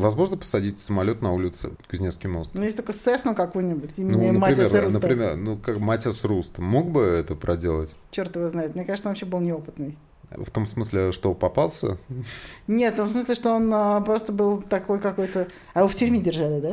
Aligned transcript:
возможно 0.00 0.36
посадить 0.36 0.80
самолет 0.80 1.22
на 1.22 1.32
улице 1.32 1.70
Кузнецкий 1.88 2.28
мост? 2.28 2.50
Ну, 2.54 2.64
есть 2.64 2.76
только 2.76 2.92
Сесну 2.92 3.34
какую-нибудь, 3.34 3.90
имени 3.98 4.30
Ну, 4.30 4.40
например, 4.40 4.92
например, 4.92 5.36
ну, 5.36 5.56
как 5.56 5.78
Матиас 5.78 6.24
Руст 6.24 6.58
мог 6.58 6.90
бы 6.90 7.02
это 7.02 7.34
проделать? 7.34 7.94
Черт 8.10 8.34
его 8.36 8.48
знает. 8.48 8.74
Мне 8.74 8.84
кажется, 8.84 9.08
он 9.08 9.12
вообще 9.12 9.26
был 9.26 9.40
неопытный. 9.40 9.96
В 10.30 10.50
том 10.50 10.64
смысле, 10.66 11.10
что 11.10 11.34
попался? 11.34 11.98
Нет, 12.68 12.94
в 12.94 12.98
том 12.98 13.08
смысле, 13.08 13.34
что 13.34 13.52
он 13.52 13.68
а, 13.74 14.00
просто 14.00 14.32
был 14.32 14.62
такой 14.62 15.00
какой-то... 15.00 15.48
А 15.74 15.80
его 15.80 15.88
в 15.88 15.94
тюрьме 15.94 16.20
держали, 16.20 16.60
да? 16.60 16.72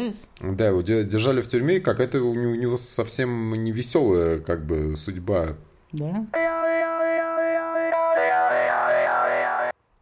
Да, 0.51 0.67
его 0.67 0.81
де- 0.83 1.03
держали 1.03 1.41
в 1.41 1.47
тюрьме, 1.47 1.77
и 1.77 1.79
какая-то 1.79 2.21
у 2.21 2.35
него, 2.35 2.51
у 2.51 2.55
него 2.55 2.77
совсем 2.77 3.51
не 3.55 3.71
веселая 3.71 4.39
как 4.39 4.63
бы 4.63 4.95
судьба. 4.95 5.55
Да. 5.91 6.27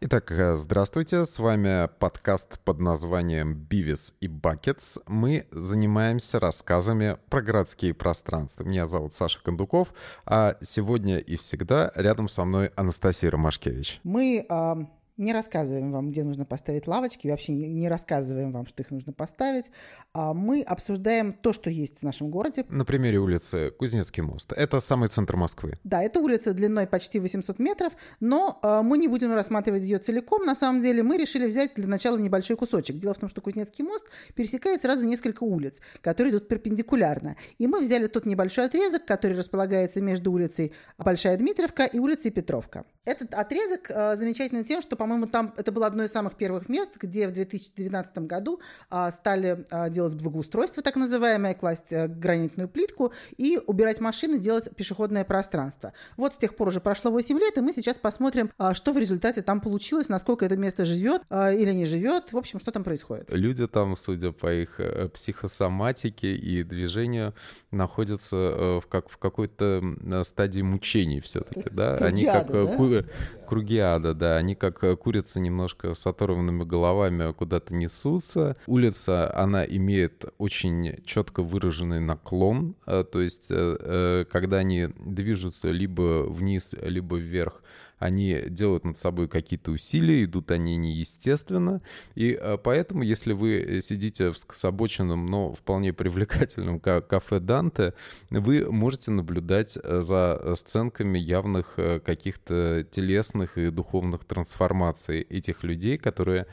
Итак, 0.08 0.30
э, 0.30 0.54
здравствуйте, 0.54 1.24
с 1.24 1.36
вами 1.36 1.88
подкаст 1.98 2.60
под 2.60 2.78
названием 2.78 3.54
«Бивис 3.54 4.14
и 4.20 4.28
Бакетс». 4.28 4.98
Мы 5.08 5.48
занимаемся 5.50 6.38
рассказами 6.38 7.18
про 7.28 7.42
городские 7.42 7.92
пространства. 7.92 8.62
Меня 8.62 8.86
зовут 8.86 9.16
Саша 9.16 9.42
Кондуков, 9.42 9.92
а 10.24 10.58
сегодня 10.62 11.18
и 11.18 11.34
всегда 11.34 11.90
рядом 11.96 12.28
со 12.28 12.44
мной 12.44 12.68
Анастасия 12.76 13.32
Ромашкевич. 13.32 13.98
Мы 14.04 14.46
а, 14.48 14.76
не 15.16 15.32
рассказываем 15.32 15.92
вам, 15.92 16.10
где 16.10 16.24
нужно 16.24 16.44
поставить 16.44 16.86
лавочки, 16.86 17.28
вообще 17.28 17.52
не 17.52 17.88
рассказываем 17.88 18.52
вам, 18.52 18.66
что 18.66 18.82
их 18.82 18.90
нужно 18.90 19.12
поставить. 19.12 19.66
А 20.12 20.34
мы 20.34 20.62
обсуждаем 20.62 21.32
то, 21.32 21.52
что 21.52 21.70
есть 21.70 21.98
в 21.98 22.02
нашем 22.02 22.30
городе. 22.30 22.64
На 22.68 22.84
примере 22.84 23.18
улицы 23.18 23.70
Кузнецкий 23.70 24.22
мост. 24.22 24.52
Это 24.52 24.80
самый 24.80 25.08
центр 25.08 25.36
Москвы. 25.36 25.74
Да, 25.84 26.02
это 26.02 26.20
улица 26.20 26.52
длиной 26.52 26.86
почти 26.86 27.18
800 27.18 27.58
метров, 27.58 27.92
но 28.20 28.58
а, 28.62 28.82
мы 28.82 28.98
не 28.98 29.08
будем 29.08 29.32
рассматривать 29.32 29.82
ее 29.82 29.98
целиком. 29.98 30.44
На 30.44 30.54
самом 30.54 30.80
деле 30.80 31.02
мы 31.02 31.16
решили 31.16 31.46
взять 31.46 31.74
для 31.74 31.86
начала 31.86 32.18
небольшой 32.18 32.56
кусочек. 32.56 32.96
Дело 32.96 33.14
в 33.14 33.18
том, 33.18 33.28
что 33.28 33.40
Кузнецкий 33.40 33.84
мост 33.84 34.10
пересекает 34.34 34.82
сразу 34.82 35.06
несколько 35.06 35.44
улиц, 35.44 35.80
которые 36.00 36.32
идут 36.32 36.48
перпендикулярно. 36.48 37.36
И 37.58 37.66
мы 37.66 37.80
взяли 37.80 38.06
тот 38.06 38.26
небольшой 38.26 38.66
отрезок, 38.66 39.04
который 39.04 39.36
располагается 39.36 40.00
между 40.00 40.32
улицей 40.32 40.72
Большая 40.98 41.36
Дмитровка 41.36 41.84
и 41.84 41.98
улицей 41.98 42.30
Петровка. 42.30 42.84
Этот 43.04 43.34
отрезок 43.34 43.90
а, 43.90 44.16
замечательный 44.16 44.64
тем, 44.64 44.82
что, 44.82 44.96
по-моему, 45.06 45.28
там 45.28 45.54
это 45.56 45.70
было 45.70 45.86
одно 45.86 46.02
из 46.02 46.10
самых 46.10 46.34
первых 46.34 46.68
мест, 46.68 46.90
где 47.00 47.28
в 47.28 47.32
2012 47.32 48.18
году 48.26 48.60
а, 48.90 49.12
стали 49.12 49.64
а, 49.70 49.88
делать 49.88 50.16
благоустройство, 50.16 50.82
так 50.82 50.96
называемое, 50.96 51.54
класть 51.54 51.92
а, 51.92 52.08
гранитную 52.08 52.68
плитку 52.68 53.12
и 53.36 53.60
убирать 53.68 54.00
машины, 54.00 54.40
делать 54.40 54.68
пешеходное 54.74 55.24
пространство. 55.24 55.92
Вот 56.16 56.34
с 56.34 56.38
тех 56.38 56.56
пор 56.56 56.68
уже 56.68 56.80
прошло 56.80 57.12
8 57.12 57.38
лет, 57.38 57.56
и 57.56 57.60
мы 57.60 57.72
сейчас 57.72 57.98
посмотрим, 57.98 58.50
а, 58.58 58.74
что 58.74 58.92
в 58.92 58.98
результате 58.98 59.42
там 59.42 59.60
получилось, 59.60 60.08
насколько 60.08 60.44
это 60.44 60.56
место 60.56 60.84
живет 60.84 61.22
а, 61.30 61.52
или 61.52 61.70
не 61.70 61.86
живет, 61.86 62.32
в 62.32 62.36
общем, 62.36 62.58
что 62.58 62.72
там 62.72 62.82
происходит. 62.82 63.30
Люди 63.30 63.64
там, 63.68 63.96
судя 63.96 64.32
по 64.32 64.52
их 64.52 64.80
э, 64.80 65.08
психосоматике 65.10 66.34
и 66.34 66.64
движению, 66.64 67.32
находятся 67.70 68.34
э, 68.34 68.80
в, 68.80 68.88
как, 68.88 69.08
в 69.08 69.18
какой-то 69.18 69.80
стадии 70.24 70.62
мучений 70.62 71.20
все-таки, 71.20 71.70
да? 71.70 71.94
Они 71.98 72.24
как 72.24 72.50
да? 72.50 72.66
ку- 72.66 73.04
круги 73.46 73.78
ада, 73.78 74.14
да. 74.14 74.36
Они 74.36 74.54
как 74.54 74.82
э, 74.84 74.96
курицы 74.96 75.40
немножко 75.40 75.94
с 75.94 76.06
оторванными 76.06 76.64
головами 76.64 77.32
куда-то 77.32 77.74
несутся. 77.74 78.56
Улица, 78.66 79.34
она 79.34 79.64
имеет 79.64 80.24
очень 80.38 81.02
четко 81.04 81.42
выраженный 81.42 82.00
наклон, 82.00 82.74
э, 82.86 83.04
то 83.10 83.20
есть 83.20 83.46
э, 83.50 84.24
когда 84.30 84.58
они 84.58 84.88
движутся 84.98 85.70
либо 85.70 86.24
вниз, 86.28 86.74
либо 86.80 87.16
вверх, 87.16 87.62
они 87.98 88.42
делают 88.48 88.84
над 88.84 88.98
собой 88.98 89.28
какие-то 89.28 89.70
усилия, 89.70 90.24
идут 90.24 90.50
они 90.50 90.76
неестественно, 90.76 91.80
и 92.14 92.38
э, 92.40 92.58
поэтому, 92.62 93.02
если 93.02 93.32
вы 93.32 93.80
сидите 93.82 94.30
в 94.30 94.38
скособоченном, 94.38 95.26
но 95.26 95.54
вполне 95.54 95.92
привлекательном 95.92 96.80
ка- 96.80 97.00
кафе 97.00 97.40
Данте, 97.40 97.94
вы 98.30 98.70
можете 98.70 99.10
наблюдать 99.10 99.78
э, 99.82 100.02
за 100.02 100.54
сценками 100.56 101.18
явных 101.18 101.74
э, 101.78 102.00
каких-то 102.00 102.86
телесных 102.90 103.56
и 103.58 103.70
духовных 103.70 104.24
трансформаций 104.24 105.22
этих 105.22 105.62
людей, 105.62 105.96
которые 105.96 106.46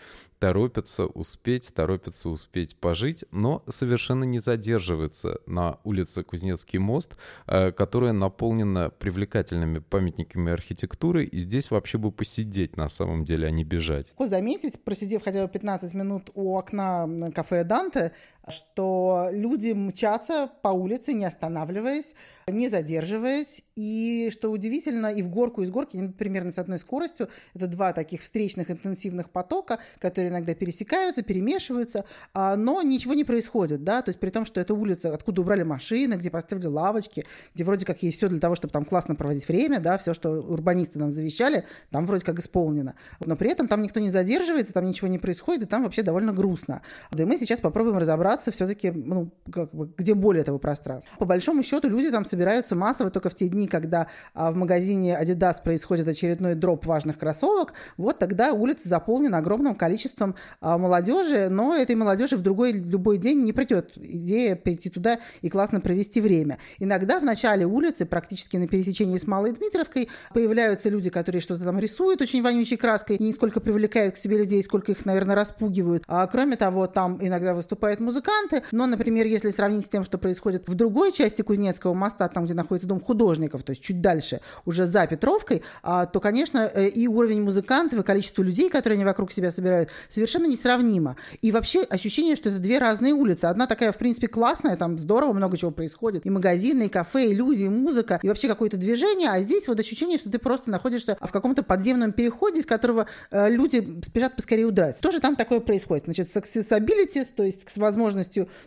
торопятся 0.44 1.06
успеть, 1.06 1.74
торопятся 1.74 2.28
успеть 2.28 2.76
пожить, 2.76 3.24
но 3.31 3.64
совершенно 3.70 4.26
не 4.26 4.40
задерживаются 4.40 5.40
на 5.46 5.78
улице 5.86 6.22
Кузнецкий 6.22 6.80
мост, 6.80 7.16
э, 7.48 7.72
которая 7.72 8.12
наполнена 8.12 8.90
привлекательными 8.90 9.80
памятниками 9.80 10.52
архитектуры, 10.52 11.24
и 11.24 11.38
здесь 11.38 11.72
вообще 11.72 11.98
бы 11.98 12.12
посидеть 12.12 12.76
на 12.76 12.90
самом 12.90 13.24
деле, 13.24 13.48
а 13.48 13.52
не 13.52 13.64
бежать. 13.64 14.08
Легко 14.08 14.26
заметить, 14.26 14.84
просидев 14.84 15.24
хотя 15.24 15.44
бы 15.44 15.48
15 15.50 15.94
минут 15.94 16.30
у 16.34 16.58
окна 16.58 17.08
кафе 17.34 17.64
Данте, 17.64 18.12
что 18.50 19.30
люди 19.31 19.72
мчатся 19.72 20.50
по 20.62 20.70
улице, 20.70 21.14
не 21.14 21.26
останавливаясь, 21.26 22.16
не 22.48 22.68
задерживаясь, 22.68 23.64
и 23.76 24.30
что 24.31 24.52
удивительно, 24.52 25.08
и 25.08 25.22
в 25.22 25.30
горку, 25.30 25.64
и 25.64 25.66
с 25.66 25.70
горки 25.70 25.98
они 25.98 26.08
примерно 26.08 26.52
с 26.52 26.58
одной 26.58 26.80
скоростью. 26.80 27.30
Это 27.54 27.68
два 27.68 27.94
таких 27.94 28.22
встречных 28.22 28.70
интенсивных 28.70 29.30
потока, 29.30 29.80
которые 30.00 30.30
иногда 30.30 30.54
пересекаются, 30.54 31.24
перемешиваются, 31.24 32.06
а, 32.34 32.56
но 32.56 32.81
ничего 32.81 33.14
не 33.14 33.24
происходит, 33.24 33.84
да, 33.84 34.02
то 34.02 34.09
есть 34.09 34.20
при 34.20 34.30
том, 34.30 34.46
что 34.46 34.60
это 34.60 34.74
улица, 34.74 35.14
откуда 35.14 35.42
убрали 35.42 35.64
машины, 35.64 36.16
где 36.16 36.30
поставили 36.30 36.66
лавочки, 36.66 37.25
где 37.56 37.64
вроде 37.64 37.86
как 37.86 38.04
есть 38.04 38.18
все 38.18 38.28
для 38.28 38.40
того, 38.40 38.56
чтобы 38.56 38.74
там 38.74 38.84
классно 38.86 39.16
проводить 39.16 39.48
время, 39.48 39.80
да, 39.80 39.98
все, 39.98 40.14
что 40.14 40.31
урбанисты 40.31 41.00
нам 41.00 41.12
завещали, 41.12 41.66
там 41.92 42.06
вроде 42.06 42.25
как 42.25 42.40
исполнено. 42.40 42.96
Но 43.20 43.36
при 43.36 43.50
этом 43.50 43.68
там 43.68 43.81
никто 43.81 44.00
не 44.00 44.10
задерживается, 44.10 44.74
там 44.74 44.86
ничего 44.86 45.08
не 45.08 45.18
происходит, 45.18 45.64
и 45.64 45.66
там 45.66 45.84
вообще 45.84 46.04
довольно 46.04 46.34
грустно. 46.34 46.81
Да 47.12 47.24
и 47.24 47.25
мы 47.25 47.38
сейчас 47.38 47.62
попробуем 47.62 47.98
разобраться 47.98 48.32
все-таки, 48.51 48.91
ну, 48.91 49.31
как 49.51 49.73
бы, 49.73 49.91
где 49.97 50.13
более 50.13 50.41
этого 50.41 50.57
пространства. 50.57 51.11
По 51.19 51.25
большому 51.25 51.63
счету 51.63 51.89
люди 51.89 52.11
там 52.11 52.25
собираются 52.25 52.75
массово 52.75 53.09
только 53.09 53.29
в 53.29 53.35
те 53.35 53.47
дни, 53.47 53.67
когда 53.67 54.07
а, 54.33 54.51
в 54.51 54.55
магазине 54.55 55.17
Adidas 55.19 55.61
происходит 55.63 56.07
очередной 56.07 56.55
дроп 56.55 56.85
важных 56.85 57.17
кроссовок, 57.17 57.73
вот 57.97 58.19
тогда 58.19 58.53
улица 58.53 58.89
заполнена 58.89 59.38
огромным 59.38 59.75
количеством 59.75 60.35
а, 60.61 60.77
молодежи, 60.77 61.49
но 61.49 61.75
этой 61.75 61.95
молодежи 61.95 62.38
в 62.38 62.41
другой 62.41 62.73
любой 62.73 63.17
день 63.17 63.44
не 63.44 63.53
придет 63.53 63.97
идея 63.97 64.55
прийти 64.55 64.89
туда 64.89 65.19
и 65.41 65.50
классно 65.50 65.81
провести 65.81 66.21
время. 66.21 66.57
Иногда 66.79 67.19
в 67.19 67.23
начале 67.23 67.65
улицы, 67.65 68.05
практически 68.05 68.57
на 68.57 68.67
пересечении 68.67 69.17
с 69.17 69.27
Малой 69.27 69.51
Дмитровкой, 69.51 70.09
появляются 70.33 70.89
люди, 70.89 71.09
которые 71.09 71.41
что-то 71.41 71.63
там 71.63 71.79
рисуют 71.79 72.21
очень 72.21 72.41
вонючей 72.41 72.77
краской, 72.77 73.17
и 73.17 73.23
не 73.23 73.33
сколько 73.33 73.59
привлекают 73.59 74.15
к 74.15 74.17
себе 74.17 74.38
людей, 74.38 74.63
сколько 74.63 74.91
их, 74.91 75.05
наверное, 75.05 75.35
распугивают. 75.35 76.03
А 76.07 76.25
кроме 76.27 76.55
того, 76.55 76.88
там 76.88 77.17
иногда 77.21 77.53
выступают 77.53 78.00
музыканты, 78.23 78.63
но, 78.72 78.88
например, 78.88 79.25
если 79.25 79.51
сравнить 79.51 79.85
с 79.85 79.89
тем, 79.89 80.03
что 80.03 80.17
происходит 80.17 80.67
в 80.67 80.75
другой 80.75 81.11
части 81.11 81.41
Кузнецкого 81.41 81.94
моста, 81.94 82.28
там, 82.29 82.45
где 82.45 82.53
находится 82.53 82.88
дом 82.88 83.00
художников, 83.00 83.63
то 83.63 83.72
есть 83.72 83.81
чуть 83.81 84.01
дальше, 84.01 84.41
уже 84.66 84.85
за 84.85 85.06
Петровкой, 85.07 85.63
а, 85.81 86.06
то, 86.06 86.19
конечно, 86.19 86.69
э, 86.73 86.88
и 86.88 87.07
уровень 87.07 87.41
музыкантов, 87.41 88.00
и 88.00 88.03
количество 88.03 88.41
людей, 88.41 88.69
которые 88.69 88.95
они 88.97 89.06
вокруг 89.06 89.31
себя 89.31 89.51
собирают, 89.51 89.89
совершенно 90.09 90.47
несравнимо. 90.47 91.17
И 91.41 91.51
вообще 91.51 91.81
ощущение, 91.81 92.35
что 92.35 92.50
это 92.50 92.59
две 92.59 92.79
разные 92.79 93.13
улицы. 93.13 93.45
Одна 93.45 93.67
такая, 93.67 93.91
в 93.91 93.97
принципе, 93.97 94.28
классная, 94.28 94.75
там 94.78 94.97
здорово, 94.97 95.33
много 95.33 95.57
чего 95.57 95.72
происходит. 95.72 96.25
И 96.25 96.29
магазины, 96.29 96.85
и 96.85 96.89
кафе, 96.89 97.28
и 97.28 97.33
люди, 97.33 97.63
и 97.63 97.69
музыка, 97.69 98.19
и 98.22 98.28
вообще 98.28 98.47
какое-то 98.47 98.78
движение. 98.78 99.29
А 99.29 99.39
здесь 99.39 99.67
вот 99.67 99.79
ощущение, 99.79 100.17
что 100.17 100.29
ты 100.29 100.39
просто 100.39 100.69
находишься 100.69 101.17
в 101.19 101.31
каком-то 101.31 101.63
подземном 101.63 102.13
переходе, 102.13 102.62
из 102.62 102.66
которого 102.66 103.07
э, 103.31 103.50
люди 103.50 104.01
спешат 104.06 104.35
поскорее 104.35 104.66
удрать. 104.66 105.00
Тоже 105.00 105.19
там 105.19 105.35
такое 105.35 105.59
происходит. 105.59 106.06
Значит, 106.06 106.31
с 106.31 106.35
accessibility, 106.35 107.25
то 107.35 107.44
есть 107.44 107.69
с 107.69 107.78
возможностью 107.78 108.12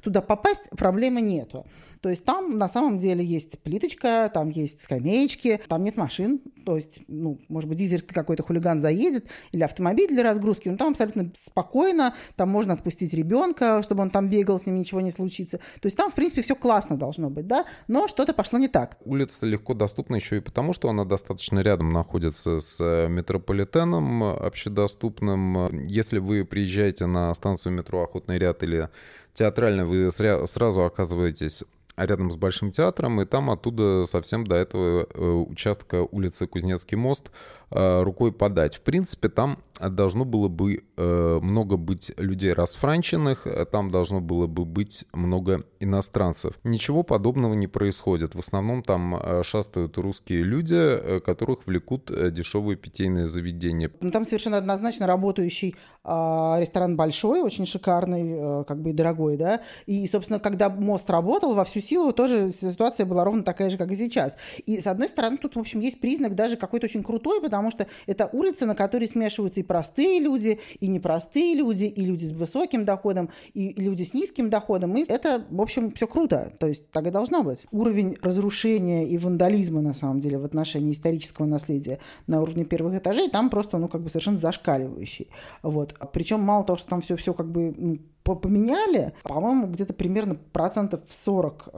туда 0.02 0.20
попасть, 0.20 0.70
проблемы 0.70 1.20
нету. 1.20 1.66
То 2.00 2.10
есть 2.10 2.24
там 2.24 2.58
на 2.58 2.68
самом 2.68 2.98
деле 2.98 3.24
есть 3.24 3.58
плиточка, 3.60 4.30
там 4.32 4.48
есть 4.48 4.82
скамеечки, 4.82 5.60
там 5.68 5.84
нет 5.84 5.96
машин. 5.96 6.40
То 6.64 6.76
есть, 6.76 7.00
ну, 7.08 7.40
может 7.48 7.68
быть, 7.68 7.78
дизель 7.78 8.02
какой-то 8.02 8.42
хулиган 8.42 8.80
заедет, 8.80 9.26
или 9.52 9.62
автомобиль 9.62 10.08
для 10.08 10.22
разгрузки, 10.22 10.68
но 10.68 10.76
там 10.76 10.90
абсолютно 10.90 11.30
спокойно, 11.34 12.14
там 12.34 12.48
можно 12.48 12.74
отпустить 12.74 13.14
ребенка, 13.14 13.82
чтобы 13.82 14.02
он 14.02 14.10
там 14.10 14.28
бегал, 14.28 14.58
с 14.58 14.66
ним 14.66 14.76
ничего 14.76 15.00
не 15.00 15.10
случится. 15.10 15.58
То 15.58 15.86
есть 15.86 15.96
там, 15.96 16.10
в 16.10 16.14
принципе, 16.14 16.42
все 16.42 16.56
классно 16.56 16.96
должно 16.96 17.30
быть, 17.30 17.46
да, 17.46 17.64
но 17.86 18.08
что-то 18.08 18.34
пошло 18.34 18.58
не 18.58 18.68
так. 18.68 18.98
Улица 19.04 19.46
легко 19.46 19.74
доступна 19.74 20.16
еще 20.16 20.38
и 20.38 20.40
потому, 20.40 20.72
что 20.72 20.88
она 20.88 21.04
достаточно 21.04 21.60
рядом 21.60 21.90
находится 21.90 22.60
с 22.60 22.78
э, 22.80 23.08
метрополитеном 23.08 24.24
общедоступным. 24.24 25.86
Если 25.86 26.18
вы 26.18 26.44
приезжаете 26.44 27.06
на 27.06 27.32
станцию 27.34 27.72
метро 27.72 28.02
Охотный 28.02 28.38
ряд 28.38 28.62
или 28.62 28.88
театрально, 29.36 29.84
вы 29.84 30.10
сразу 30.10 30.84
оказываетесь 30.84 31.62
рядом 31.96 32.30
с 32.30 32.36
Большим 32.36 32.70
театром, 32.70 33.20
и 33.20 33.24
там 33.24 33.50
оттуда 33.50 34.04
совсем 34.06 34.46
до 34.46 34.56
этого 34.56 35.06
э, 35.12 35.20
участка 35.20 36.02
улицы 36.02 36.46
Кузнецкий 36.46 36.96
мост 36.96 37.30
Э, 37.70 38.02
рукой 38.02 38.30
подать. 38.32 38.76
В 38.76 38.80
принципе, 38.82 39.28
там 39.28 39.58
должно 39.80 40.24
было 40.24 40.46
бы 40.46 40.84
э, 40.96 41.38
много 41.42 41.76
быть 41.76 42.12
людей 42.16 42.52
расфранченных, 42.52 43.44
там 43.72 43.90
должно 43.90 44.20
было 44.20 44.46
бы 44.46 44.64
быть 44.64 45.04
много 45.12 45.64
иностранцев. 45.80 46.54
Ничего 46.62 47.02
подобного 47.02 47.54
не 47.54 47.66
происходит. 47.66 48.36
В 48.36 48.38
основном 48.38 48.84
там 48.84 49.20
шастают 49.42 49.98
русские 49.98 50.44
люди, 50.44 51.20
которых 51.20 51.66
влекут 51.66 52.06
дешевые 52.32 52.76
питейные 52.76 53.26
заведения. 53.26 53.90
Ну, 54.00 54.12
там 54.12 54.24
совершенно 54.24 54.58
однозначно 54.58 55.08
работающий 55.08 55.74
ресторан 56.06 56.96
большой, 56.96 57.42
очень 57.42 57.66
шикарный, 57.66 58.64
как 58.64 58.80
бы 58.80 58.90
и 58.90 58.92
дорогой, 58.94 59.36
да. 59.36 59.60
И, 59.84 60.08
собственно, 60.08 60.40
когда 60.40 60.70
мост 60.70 61.10
работал 61.10 61.54
во 61.54 61.64
всю 61.64 61.80
силу, 61.80 62.12
тоже 62.12 62.52
ситуация 62.58 63.04
была 63.04 63.24
ровно 63.24 63.42
такая 63.42 63.68
же, 63.68 63.76
как 63.76 63.90
и 63.90 63.96
сейчас. 63.96 64.38
И, 64.64 64.80
с 64.80 64.86
одной 64.86 65.08
стороны, 65.08 65.36
тут, 65.36 65.56
в 65.56 65.60
общем, 65.60 65.80
есть 65.80 66.00
признак 66.00 66.34
даже 66.34 66.56
какой-то 66.56 66.86
очень 66.86 67.02
крутой, 67.02 67.42
потому 67.42 67.66
потому 67.66 67.70
что 67.70 67.86
это 68.06 68.28
улица, 68.32 68.66
на 68.66 68.74
которой 68.74 69.06
смешиваются 69.08 69.60
и 69.60 69.62
простые 69.62 70.20
люди, 70.20 70.60
и 70.80 70.88
непростые 70.88 71.54
люди, 71.54 71.84
и 71.84 72.04
люди 72.04 72.26
с 72.26 72.30
высоким 72.30 72.84
доходом, 72.84 73.30
и 73.54 73.74
люди 73.80 74.02
с 74.02 74.14
низким 74.14 74.50
доходом. 74.50 74.94
И 74.94 75.04
это, 75.06 75.44
в 75.50 75.60
общем, 75.60 75.92
все 75.92 76.06
круто. 76.06 76.52
То 76.58 76.68
есть 76.68 76.90
так 76.90 77.06
и 77.06 77.10
должно 77.10 77.42
быть. 77.42 77.66
Уровень 77.72 78.16
разрушения 78.22 79.06
и 79.06 79.18
вандализма, 79.18 79.80
на 79.80 79.94
самом 79.94 80.20
деле, 80.20 80.38
в 80.38 80.44
отношении 80.44 80.92
исторического 80.92 81.46
наследия 81.46 81.98
на 82.26 82.40
уровне 82.40 82.64
первых 82.64 82.94
этажей, 82.94 83.28
там 83.28 83.50
просто, 83.50 83.78
ну, 83.78 83.88
как 83.88 84.02
бы 84.02 84.08
совершенно 84.08 84.38
зашкаливающий. 84.38 85.28
Вот. 85.62 85.95
Причем 86.12 86.40
мало 86.40 86.64
того, 86.64 86.78
что 86.78 86.88
там 86.88 87.00
все, 87.00 87.16
все 87.16 87.34
как 87.34 87.50
бы 87.50 88.00
поменяли, 88.22 89.14
по-моему, 89.22 89.68
где-то 89.68 89.94
примерно 89.94 90.34
процентов 90.34 91.00
40 91.08 91.68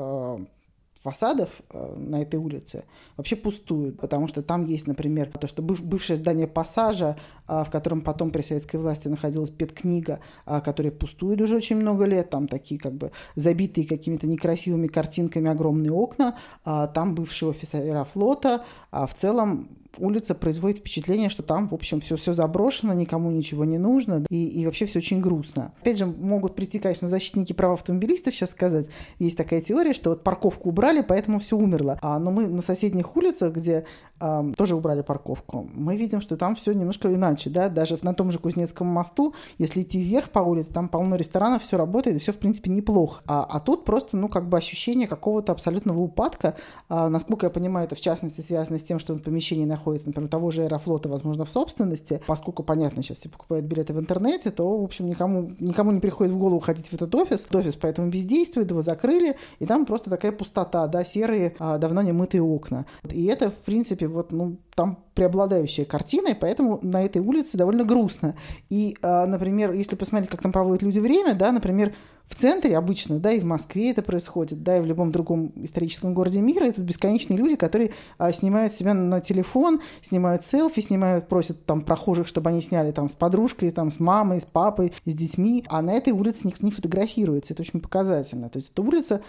фасадов 0.98 1.62
э, 1.70 1.94
на 1.96 2.22
этой 2.22 2.36
улице 2.36 2.84
вообще 3.16 3.36
пустуют, 3.36 4.00
потому 4.00 4.26
что 4.26 4.42
там 4.42 4.64
есть, 4.64 4.86
например, 4.86 5.30
то, 5.30 5.46
что 5.46 5.62
бывшее 5.62 6.16
здание 6.16 6.48
пассажа, 6.48 7.16
а, 7.46 7.64
в 7.64 7.70
котором 7.70 8.00
потом 8.00 8.30
при 8.30 8.42
советской 8.42 8.76
власти 8.76 9.08
находилась 9.08 9.50
педкнига, 9.50 10.18
а, 10.44 10.60
которая 10.60 10.92
пустует 10.92 11.40
уже 11.40 11.56
очень 11.56 11.76
много 11.76 12.04
лет, 12.04 12.30
там 12.30 12.48
такие 12.48 12.80
как 12.80 12.94
бы 12.94 13.12
забитые 13.36 13.86
какими-то 13.86 14.26
некрасивыми 14.26 14.88
картинками 14.88 15.48
огромные 15.48 15.92
окна, 15.92 16.36
а, 16.64 16.88
там 16.88 17.14
бывший 17.14 17.48
офис 17.48 17.74
аэрофлота, 17.74 18.64
а 18.90 19.06
в 19.06 19.14
целом 19.14 19.68
улица 19.96 20.34
производит 20.34 20.78
впечатление, 20.78 21.30
что 21.30 21.42
там, 21.42 21.68
в 21.68 21.74
общем, 21.74 22.00
все, 22.00 22.16
все 22.16 22.32
заброшено, 22.34 22.92
никому 22.92 23.30
ничего 23.30 23.64
не 23.64 23.78
нужно, 23.78 24.24
и, 24.30 24.46
и 24.60 24.66
вообще 24.66 24.86
все 24.86 24.98
очень 24.98 25.20
грустно. 25.20 25.72
Опять 25.80 25.98
же, 25.98 26.06
могут 26.06 26.54
прийти, 26.54 26.78
конечно, 26.78 27.08
защитники 27.08 27.52
прав 27.52 27.74
автомобилистов 27.74 28.34
сейчас 28.34 28.50
сказать, 28.50 28.88
есть 29.18 29.36
такая 29.36 29.60
теория, 29.60 29.92
что 29.92 30.10
вот 30.10 30.22
парковку 30.22 30.68
убрали, 30.68 31.00
поэтому 31.00 31.38
все 31.38 31.56
умерло. 31.56 31.98
А, 32.02 32.18
но 32.18 32.30
мы 32.30 32.46
на 32.46 32.62
соседних 32.62 33.16
улицах, 33.16 33.54
где 33.54 33.84
тоже 34.56 34.74
убрали 34.74 35.02
парковку, 35.02 35.68
мы 35.74 35.96
видим, 35.96 36.20
что 36.20 36.36
там 36.36 36.54
все 36.56 36.72
немножко 36.72 37.12
иначе, 37.12 37.50
да, 37.50 37.68
даже 37.68 37.98
на 38.02 38.14
том 38.14 38.30
же 38.30 38.38
Кузнецком 38.38 38.86
мосту, 38.86 39.34
если 39.58 39.82
идти 39.82 40.00
вверх 40.00 40.30
по 40.30 40.40
улице, 40.40 40.72
там 40.72 40.88
полно 40.88 41.16
ресторанов, 41.16 41.62
все 41.62 41.76
работает, 41.76 42.20
все, 42.20 42.32
в 42.32 42.38
принципе, 42.38 42.70
неплохо. 42.70 43.22
А, 43.26 43.44
а 43.48 43.60
тут 43.60 43.84
просто, 43.84 44.16
ну, 44.16 44.28
как 44.28 44.48
бы 44.48 44.58
ощущение 44.58 45.06
какого-то 45.06 45.52
абсолютного 45.52 46.00
упадка, 46.00 46.54
а, 46.88 47.08
насколько 47.08 47.46
я 47.46 47.50
понимаю, 47.50 47.86
это 47.86 47.94
в 47.94 48.00
частности 48.00 48.40
связано 48.40 48.78
с 48.78 48.84
тем, 48.84 48.98
что 48.98 49.14
помещение 49.16 49.66
находится, 49.66 50.08
например, 50.08 50.28
того 50.28 50.50
же 50.50 50.62
Аэрофлота, 50.62 51.08
возможно, 51.08 51.44
в 51.44 51.50
собственности, 51.50 52.20
поскольку, 52.26 52.62
понятно, 52.62 53.02
сейчас 53.02 53.18
все 53.18 53.28
покупают 53.28 53.66
билеты 53.66 53.94
в 53.94 53.98
интернете, 53.98 54.50
то, 54.50 54.78
в 54.78 54.84
общем, 54.84 55.06
никому, 55.06 55.50
никому 55.60 55.92
не 55.92 56.00
приходит 56.00 56.32
в 56.32 56.38
голову 56.38 56.60
ходить 56.60 56.88
в 56.88 56.94
этот 56.94 57.14
офис. 57.14 57.46
Офис 57.52 57.76
поэтому 57.76 58.08
бездействует, 58.08 58.70
его 58.70 58.82
закрыли, 58.82 59.36
и 59.58 59.66
там 59.66 59.86
просто 59.86 60.10
такая 60.10 60.32
пустота, 60.32 60.86
да, 60.86 61.04
серые, 61.04 61.54
а, 61.58 61.78
давно 61.78 62.02
не 62.02 62.12
мытые 62.12 62.42
окна. 62.42 62.86
И 63.10 63.26
это, 63.26 63.50
в 63.50 63.56
принципе, 63.56 64.07
вот, 64.08 64.32
ну, 64.32 64.58
там 64.74 65.04
преобладающая 65.14 65.84
картина, 65.84 66.28
и 66.28 66.34
поэтому 66.34 66.78
на 66.82 67.04
этой 67.04 67.20
улице 67.20 67.56
довольно 67.56 67.84
грустно. 67.84 68.36
И, 68.70 68.96
а, 69.02 69.26
например, 69.26 69.72
если 69.72 69.96
посмотреть, 69.96 70.30
как 70.30 70.42
там 70.42 70.52
проводят 70.52 70.82
люди 70.82 71.00
время, 71.00 71.34
да, 71.34 71.50
например, 71.50 71.92
в 72.28 72.34
центре 72.34 72.76
обычно, 72.76 73.18
да, 73.18 73.32
и 73.32 73.40
в 73.40 73.44
Москве 73.44 73.90
это 73.90 74.02
происходит, 74.02 74.62
да, 74.62 74.76
и 74.76 74.80
в 74.80 74.86
любом 74.86 75.10
другом 75.10 75.50
историческом 75.56 76.12
городе 76.12 76.40
мира, 76.40 76.64
это 76.64 76.80
бесконечные 76.80 77.38
люди, 77.38 77.56
которые 77.56 77.92
а, 78.18 78.32
снимают 78.32 78.74
себя 78.74 78.92
на 78.94 79.20
телефон, 79.20 79.80
снимают 80.02 80.44
селфи, 80.44 80.80
снимают, 80.80 81.26
просят 81.26 81.64
там 81.64 81.80
прохожих, 81.80 82.28
чтобы 82.28 82.50
они 82.50 82.60
сняли 82.60 82.92
там 82.92 83.08
с 83.08 83.14
подружкой, 83.14 83.70
там 83.70 83.90
с 83.90 83.98
мамой, 83.98 84.40
с 84.40 84.44
папой, 84.44 84.92
с 85.06 85.14
детьми, 85.14 85.64
а 85.68 85.80
на 85.80 85.94
этой 85.94 86.12
улице 86.12 86.40
никто 86.44 86.64
не 86.64 86.70
фотографируется, 86.70 87.54
это 87.54 87.62
очень 87.62 87.80
показательно. 87.80 88.50
То 88.50 88.58
есть 88.58 88.70
это 88.72 88.82
улица, 88.82 89.22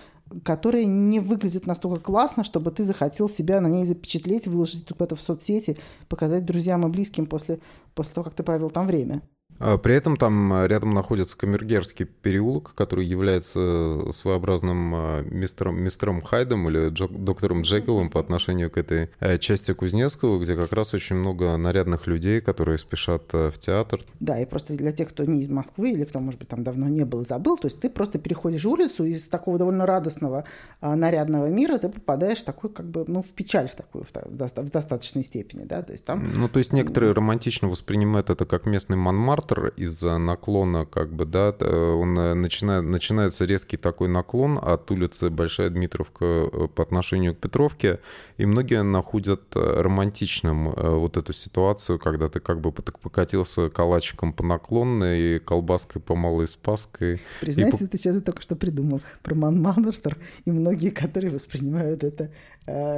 которая 0.44 0.86
не 0.86 1.20
выглядит 1.20 1.66
настолько 1.66 2.00
классно, 2.00 2.44
чтобы 2.44 2.72
ты 2.72 2.84
захотел 2.84 3.30
себя 3.30 3.62
на 3.62 3.68
ней 3.68 3.86
запечатлеть, 3.86 4.48
выложить 4.48 4.88
куда-то 4.88 5.16
в 5.16 5.22
соцсети, 5.22 5.78
показать 6.08 6.46
друзьям 6.46 6.86
и 6.86 6.90
близким 6.90 7.26
после, 7.26 7.60
после 7.96 8.14
того, 8.14 8.26
как 8.26 8.36
ты 8.36 8.44
провел 8.44 8.70
там 8.70 8.88
время. 8.88 9.22
А 9.60 9.78
при 9.78 9.94
этом 9.96 10.18
там 10.18 10.54
э, 10.54 10.68
рядом 10.68 10.94
находится 10.94 11.38
Камергерский 11.38 12.06
переулок, 12.06 12.74
который 12.76 13.06
является 13.06 14.12
своеобразным 14.14 14.96
э, 14.96 15.24
мистером, 15.24 15.82
мистером 15.82 16.22
Хайдом 16.22 16.70
или 16.70 16.90
Джо, 16.90 17.08
доктором 17.10 17.64
Джекилом 17.64 18.10
по 18.10 18.20
отношению 18.20 18.72
к 18.72 18.78
этой 18.78 19.10
э, 19.20 19.38
части 19.38 19.74
Кузнецкого, 19.74 20.40
где 20.42 20.56
как 20.56 20.72
раз 20.72 20.94
очень 20.94 21.18
много 21.18 21.56
нарядных 21.58 22.08
людей, 22.08 22.40
которые 22.40 22.78
спешат 22.78 23.34
в 23.34 23.54
театр. 23.60 24.02
Да, 24.20 24.40
и 24.40 24.46
просто 24.46 24.76
для 24.76 24.94
тех, 24.94 25.10
кто 25.10 25.26
не 25.26 25.42
из 25.42 25.50
Москвы 25.50 25.92
или 25.92 26.06
кто, 26.06 26.20
может 26.20 26.40
быть, 26.40 26.50
там 26.50 26.64
давно 26.64 26.88
не 26.88 27.04
был 27.04 27.22
и 27.22 27.26
забыл, 27.26 27.58
то 27.58 27.68
есть 27.68 27.80
ты 27.80 27.90
просто 27.90 28.18
переходишь 28.18 28.66
улицу 28.66 29.04
из 29.04 29.28
такого 29.28 29.58
довольно 29.58 29.86
радостного, 29.86 30.46
нарядного 30.82 31.48
мира 31.48 31.78
ты 31.78 31.90
попадаешь 31.90 32.40
в 32.40 32.46
такой, 32.46 32.70
как 32.70 32.90
бы, 32.90 33.04
ну, 33.08 33.22
в 33.22 33.28
печаль 33.28 33.68
в 33.68 33.76
такую, 33.76 34.06
в, 34.06 34.14
в 34.14 34.72
достаточной 34.72 35.24
степени, 35.24 35.66
да, 35.66 35.82
то 35.82 35.92
есть 35.92 36.06
там... 36.06 36.26
Ну, 36.34 36.48
то 36.48 36.60
есть 36.60 36.72
некоторые 36.72 37.12
романтично 37.12 37.68
воспринимают 37.68 38.30
это 38.30 38.46
как 38.46 38.66
местный 38.66 38.98
Монмарт, 38.98 39.49
трактор 39.50 39.74
из-за 39.76 40.18
наклона, 40.18 40.86
как 40.86 41.12
бы, 41.12 41.26
да, 41.26 41.50
он 41.60 42.18
э, 42.18 42.34
начинает, 42.34 42.84
начинается 42.84 43.46
резкий 43.46 43.78
такой 43.78 44.08
наклон 44.08 44.60
от 44.62 44.90
улицы 44.92 45.30
Большая 45.30 45.70
Дмитровка 45.70 46.26
э, 46.26 46.68
по 46.74 46.84
отношению 46.84 47.36
к 47.36 47.40
Петровке, 47.40 48.00
и 48.38 48.46
многие 48.46 48.84
находят 48.84 49.42
э, 49.56 49.82
романтичным 49.82 50.74
вот 50.76 51.18
эту 51.18 51.34
ситуацию, 51.34 52.00
когда 52.00 52.30
ты 52.30 52.40
как 52.40 52.62
бы 52.62 52.72
покатился 52.72 53.70
калачиком 53.70 54.34
по 54.34 54.44
наклонной 54.44 55.36
и 55.36 55.40
колбаской 55.40 56.02
по 56.02 56.16
Малой 56.16 56.48
Спаской. 56.48 57.22
Признайся, 57.42 57.84
и... 57.84 57.88
ты 57.88 57.98
сейчас 57.98 58.22
только 58.22 58.42
что 58.42 58.56
придумал 58.56 59.02
про 59.24 59.36
Манманустер, 59.36 60.18
и 60.46 60.52
многие, 60.52 60.90
которые 60.90 61.32
воспринимают 61.32 62.04
это 62.04 62.26
э, 62.26 62.30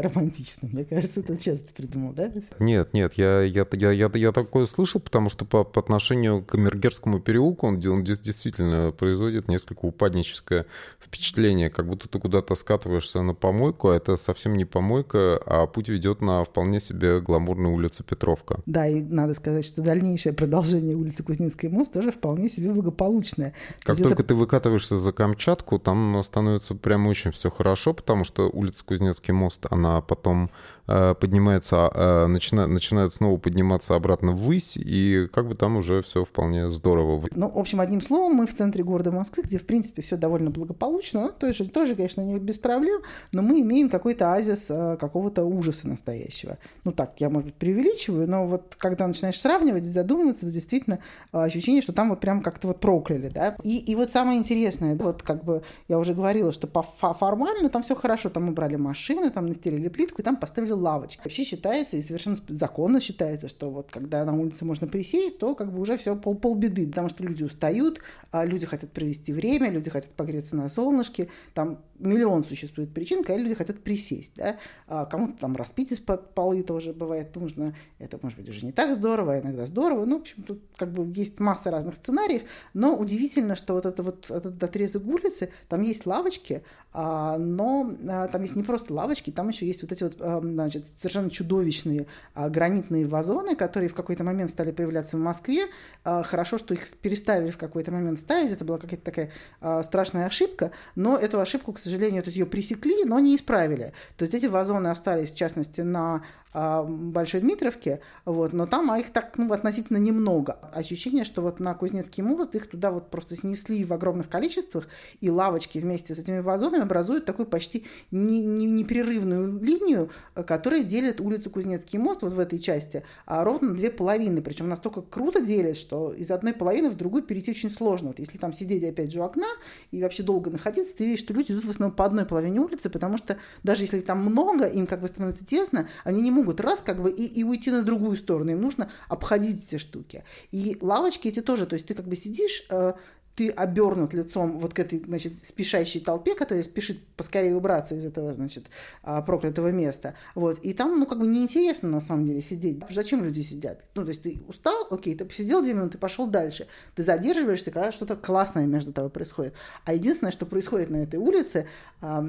романтично. 0.01 0.69
Мне 0.71 0.85
кажется, 0.85 1.21
ты 1.21 1.37
часто 1.37 1.71
придумал, 1.73 2.13
да? 2.13 2.31
Нет, 2.59 2.93
нет, 2.93 3.13
я, 3.15 3.41
я, 3.41 3.65
я, 3.71 3.91
я, 3.91 4.11
я 4.13 4.31
такое 4.31 4.65
слышал, 4.65 4.99
потому 4.99 5.29
что 5.29 5.45
по, 5.45 5.63
по 5.63 5.79
отношению 5.79 6.43
к 6.43 6.51
Камергерскому 6.51 7.19
переулку 7.19 7.67
он, 7.67 7.85
он 7.87 8.03
действительно 8.03 8.91
производит 8.91 9.47
несколько 9.47 9.85
упадническое 9.85 10.65
впечатление, 10.99 11.69
как 11.69 11.87
будто 11.87 12.07
ты 12.07 12.19
куда-то 12.19 12.55
скатываешься 12.55 13.21
на 13.21 13.33
помойку, 13.33 13.89
а 13.89 13.95
это 13.95 14.17
совсем 14.17 14.55
не 14.55 14.65
помойка, 14.65 15.37
а 15.45 15.67
путь 15.67 15.89
ведет 15.89 16.21
на 16.21 16.43
вполне 16.43 16.79
себе 16.79 17.19
гламурную 17.19 17.73
улицу 17.73 18.03
Петровка. 18.03 18.61
Да, 18.65 18.87
и 18.87 19.01
надо 19.01 19.33
сказать, 19.33 19.65
что 19.65 19.81
дальнейшее 19.81 20.33
продолжение 20.33 20.95
улицы 20.95 21.23
Кузнецкий 21.23 21.69
мост 21.69 21.93
тоже 21.93 22.11
вполне 22.11 22.49
себе 22.49 22.71
благополучное. 22.71 23.53
Как 23.83 23.97
То 23.97 24.03
только 24.03 24.21
это... 24.21 24.29
ты 24.29 24.35
выкатываешься 24.35 24.97
за 24.97 25.11
Камчатку, 25.11 25.79
там 25.79 26.23
становится 26.23 26.75
прям 26.75 27.07
очень 27.07 27.31
все 27.31 27.49
хорошо, 27.49 27.93
потому 27.93 28.23
что 28.23 28.49
улица 28.49 28.83
Кузнецкий 28.85 29.33
мост, 29.33 29.60
она 29.69 30.01
потом 30.01 30.49
Э, 30.87 31.13
поднимается, 31.13 31.89
э, 31.93 32.27
начинает, 32.27 32.69
начинает 32.69 33.13
снова 33.13 33.37
подниматься 33.37 33.95
обратно 33.95 34.33
ввысь, 34.33 34.75
и 34.75 35.27
как 35.31 35.47
бы 35.47 35.55
там 35.55 35.77
уже 35.77 36.01
все 36.01 36.25
вполне 36.25 36.69
здорово. 36.71 37.27
Ну, 37.31 37.49
в 37.49 37.57
общем, 37.59 37.79
одним 37.79 38.01
словом, 38.01 38.35
мы 38.35 38.47
в 38.47 38.53
центре 38.53 38.83
города 38.83 39.09
Москвы, 39.11 39.43
где, 39.43 39.57
в 39.57 39.65
принципе, 39.65 40.01
все 40.01 40.17
довольно 40.17 40.49
благополучно, 40.49 41.21
ну, 41.21 41.31
тоже, 41.31 41.69
тоже, 41.69 41.95
конечно, 41.95 42.21
не 42.21 42.37
без 42.39 42.57
проблем, 42.57 43.01
но 43.31 43.41
мы 43.41 43.61
имеем 43.61 43.89
какой-то 43.89 44.33
азис 44.33 44.65
э, 44.69 44.97
какого-то 44.99 45.45
ужаса 45.45 45.87
настоящего. 45.87 46.57
Ну, 46.83 46.91
так, 46.91 47.13
я, 47.19 47.29
может 47.29 47.45
быть, 47.45 47.55
преувеличиваю, 47.55 48.27
но 48.27 48.45
вот 48.45 48.75
когда 48.77 49.07
начинаешь 49.07 49.39
сравнивать 49.39 49.85
задумываться, 49.85 50.47
то 50.47 50.51
действительно 50.51 50.99
ощущение, 51.31 51.81
что 51.83 51.93
там 51.93 52.09
вот 52.09 52.19
прям 52.19 52.41
как-то 52.41 52.67
вот 52.67 52.79
прокляли, 52.79 53.29
да. 53.29 53.55
И, 53.63 53.77
и 53.77 53.95
вот 53.95 54.11
самое 54.11 54.37
интересное, 54.37 54.95
вот 54.95 55.21
как 55.21 55.43
бы 55.45 55.61
я 55.87 55.99
уже 55.99 56.13
говорила, 56.15 56.51
что 56.51 56.67
по 56.67 56.81
формально 56.81 57.69
там 57.69 57.83
все 57.83 57.95
хорошо, 57.95 58.29
там 58.29 58.49
убрали 58.49 58.75
машины, 58.75 59.29
там 59.29 59.47
настелили 59.51 59.87
плитку, 59.87 60.21
и 60.21 60.23
там 60.23 60.37
поставили 60.37 60.71
лавочки. 60.71 61.21
Вообще 61.23 61.43
считается, 61.43 61.97
и 61.97 62.01
совершенно 62.01 62.37
законно 62.49 63.01
считается, 63.01 63.49
что 63.49 63.71
вот 63.71 63.89
когда 63.89 64.23
на 64.23 64.33
улице 64.33 64.65
можно 64.65 64.87
присесть, 64.87 65.39
то 65.39 65.55
как 65.55 65.71
бы 65.73 65.81
уже 65.81 65.97
все 65.97 66.11
все 66.11 66.21
пол, 66.21 66.35
полбеды, 66.35 66.87
потому 66.87 67.09
что 67.09 67.23
люди 67.23 67.43
устают, 67.43 67.99
а 68.31 68.45
люди 68.45 68.65
хотят 68.65 68.91
провести 68.91 69.33
время, 69.33 69.69
люди 69.69 69.89
хотят 69.89 70.11
погреться 70.11 70.55
на 70.55 70.69
солнышке, 70.69 71.29
там 71.53 71.79
миллион 72.01 72.43
существует 72.43 72.93
причин, 72.93 73.23
когда 73.23 73.41
люди 73.41 73.55
хотят 73.55 73.83
присесть, 73.83 74.33
да, 74.35 74.57
а 74.87 75.05
кому-то 75.05 75.39
там 75.39 75.55
распить 75.55 75.91
из-под 75.91 76.33
полы 76.33 76.63
тоже 76.63 76.93
бывает 76.93 77.35
нужно, 77.35 77.75
это 77.99 78.19
может 78.21 78.37
быть 78.37 78.49
уже 78.49 78.65
не 78.65 78.71
так 78.71 78.95
здорово, 78.95 79.33
а 79.33 79.39
иногда 79.39 79.65
здорово, 79.65 80.05
ну, 80.05 80.17
в 80.17 80.21
общем, 80.21 80.43
тут 80.43 80.61
как 80.75 80.91
бы 80.91 81.11
есть 81.15 81.39
масса 81.39 81.71
разных 81.71 81.95
сценариев, 81.95 82.43
но 82.73 82.97
удивительно, 82.97 83.55
что 83.55 83.75
вот 83.75 83.85
это 83.85 84.03
вот 84.03 84.29
этот 84.29 84.61
отрезок 84.61 85.05
улицы, 85.05 85.51
там 85.69 85.81
есть 85.81 86.05
лавочки, 86.05 86.63
а, 86.93 87.37
но 87.37 87.95
а, 88.09 88.27
там 88.27 88.41
есть 88.41 88.55
не 88.55 88.63
просто 88.63 88.93
лавочки, 88.93 89.31
там 89.31 89.49
еще 89.49 89.65
есть 89.65 89.81
вот 89.81 89.91
эти 89.91 90.03
вот, 90.03 90.15
значит, 90.41 90.85
совершенно 90.97 91.29
чудовищные 91.29 92.07
гранитные 92.35 93.05
вазоны, 93.05 93.55
которые 93.55 93.89
в 93.89 93.93
какой-то 93.93 94.23
момент 94.23 94.49
стали 94.49 94.71
появляться 94.71 95.17
в 95.17 95.19
Москве. 95.19 95.67
Хорошо, 96.03 96.57
что 96.57 96.73
их 96.73 96.89
переставили 96.97 97.51
в 97.51 97.57
какой-то 97.57 97.91
момент 97.91 98.19
ставить, 98.19 98.51
это 98.51 98.65
была 98.65 98.77
какая-то 98.77 99.03
такая 99.03 99.83
страшная 99.83 100.25
ошибка, 100.25 100.71
но 100.95 101.17
эту 101.17 101.39
ошибку, 101.39 101.73
к 101.73 101.79
сожалению, 101.79 101.90
тут 102.21 102.33
ее 102.33 102.45
пресекли, 102.45 103.03
но 103.05 103.19
не 103.19 103.35
исправили. 103.35 103.93
То 104.17 104.23
есть 104.23 104.33
эти 104.33 104.45
вазоны 104.45 104.87
остались, 104.87 105.31
в 105.31 105.35
частности, 105.35 105.81
на 105.81 106.23
Большой 106.53 107.41
Дмитровке, 107.41 108.01
вот, 108.25 108.53
но 108.53 108.65
там 108.65 108.91
а 108.91 108.99
их 108.99 109.11
так 109.11 109.37
ну, 109.37 109.51
относительно 109.53 109.97
немного. 109.97 110.53
Ощущение, 110.73 111.23
что 111.23 111.41
вот 111.41 111.59
на 111.59 111.73
Кузнецкий 111.73 112.23
мост 112.23 112.55
их 112.55 112.67
туда 112.67 112.91
вот 112.91 113.09
просто 113.09 113.35
снесли 113.35 113.83
в 113.83 113.93
огромных 113.93 114.29
количествах, 114.29 114.87
и 115.19 115.29
лавочки 115.29 115.79
вместе 115.79 116.15
с 116.15 116.19
этими 116.19 116.39
вазонами 116.39 116.83
образуют 116.83 117.25
такую 117.25 117.45
почти 117.45 117.85
не, 118.11 118.41
не, 118.41 118.65
непрерывную 118.65 119.59
линию, 119.61 120.09
которая 120.33 120.83
делит 120.83 121.21
улицу 121.21 121.49
Кузнецкий 121.49 121.99
мост 121.99 122.21
вот 122.21 122.33
в 122.33 122.39
этой 122.39 122.59
части 122.59 123.03
а 123.25 123.43
ровно 123.43 123.73
две 123.73 123.91
половины. 123.91 124.41
Причем 124.41 124.69
настолько 124.69 125.01
круто 125.01 125.41
делят, 125.41 125.77
что 125.77 126.13
из 126.13 126.31
одной 126.31 126.53
половины 126.53 126.89
в 126.89 126.95
другую 126.95 127.23
перейти 127.23 127.51
очень 127.51 127.69
сложно. 127.69 128.09
Вот 128.09 128.19
если 128.19 128.37
там 128.37 128.53
сидеть 128.53 128.83
опять 128.83 129.11
же 129.11 129.19
у 129.19 129.23
окна 129.23 129.47
и 129.91 130.01
вообще 130.01 130.23
долго 130.23 130.49
находиться, 130.49 130.95
ты 130.95 131.05
видишь, 131.05 131.19
что 131.19 131.33
люди 131.33 131.51
идут 131.51 131.65
в 131.65 131.69
основном 131.69 131.95
по 131.95 132.05
одной 132.05 132.25
половине 132.25 132.59
улицы, 132.59 132.89
потому 132.89 133.17
что 133.17 133.37
даже 133.63 133.83
если 133.83 134.01
там 134.01 134.19
много, 134.19 134.65
им 134.65 134.87
как 134.87 135.01
бы 135.01 135.07
становится 135.07 135.45
тесно, 135.45 135.87
они 136.03 136.21
не 136.21 136.31
могут 136.31 136.40
могут 136.41 136.59
раз 136.59 136.81
как 136.81 137.01
бы 137.01 137.11
и, 137.11 137.25
и 137.25 137.43
уйти 137.43 137.71
на 137.71 137.83
другую 137.83 138.17
сторону. 138.17 138.51
Им 138.51 138.61
нужно 138.61 138.89
обходить 139.07 139.63
эти 139.63 139.77
штуки. 139.77 140.23
И 140.51 140.77
лавочки 140.81 141.27
эти 141.27 141.41
тоже, 141.41 141.65
то 141.65 141.75
есть 141.75 141.87
ты 141.87 141.93
как 141.93 142.07
бы 142.07 142.15
сидишь, 142.15 142.65
э, 142.69 142.93
ты 143.35 143.49
обернут 143.49 144.13
лицом 144.13 144.59
вот 144.59 144.73
к 144.73 144.79
этой, 144.79 144.99
значит, 144.99 145.33
спешащей 145.45 146.01
толпе, 146.01 146.35
которая 146.35 146.63
спешит 146.63 146.99
поскорее 147.15 147.55
убраться 147.55 147.95
из 147.95 148.05
этого, 148.05 148.33
значит, 148.33 148.65
а, 149.03 149.21
проклятого 149.21 149.71
места. 149.71 150.15
Вот. 150.35 150.59
И 150.59 150.73
там, 150.73 150.99
ну, 150.99 151.05
как 151.05 151.19
бы 151.19 151.27
неинтересно, 151.27 151.89
на 151.89 152.01
самом 152.01 152.25
деле, 152.25 152.41
сидеть. 152.41 152.79
Зачем 152.89 153.23
люди 153.23 153.41
сидят? 153.41 153.85
Ну, 153.95 154.03
то 154.03 154.09
есть 154.09 154.23
ты 154.23 154.41
устал, 154.47 154.87
окей, 154.89 155.15
ты 155.15 155.25
посидел 155.25 155.61
2 155.61 155.73
минуты, 155.73 155.97
пошел 155.97 156.27
дальше. 156.27 156.67
Ты 156.95 157.03
задерживаешься, 157.03 157.71
когда 157.71 157.91
что-то 157.91 158.15
классное 158.15 158.65
между 158.65 158.91
тобой 158.91 159.09
происходит. 159.09 159.53
А 159.85 159.93
единственное, 159.93 160.31
что 160.31 160.45
происходит 160.45 160.89
на 160.89 160.97
этой 160.97 161.17
улице, 161.17 161.67
а, 162.01 162.25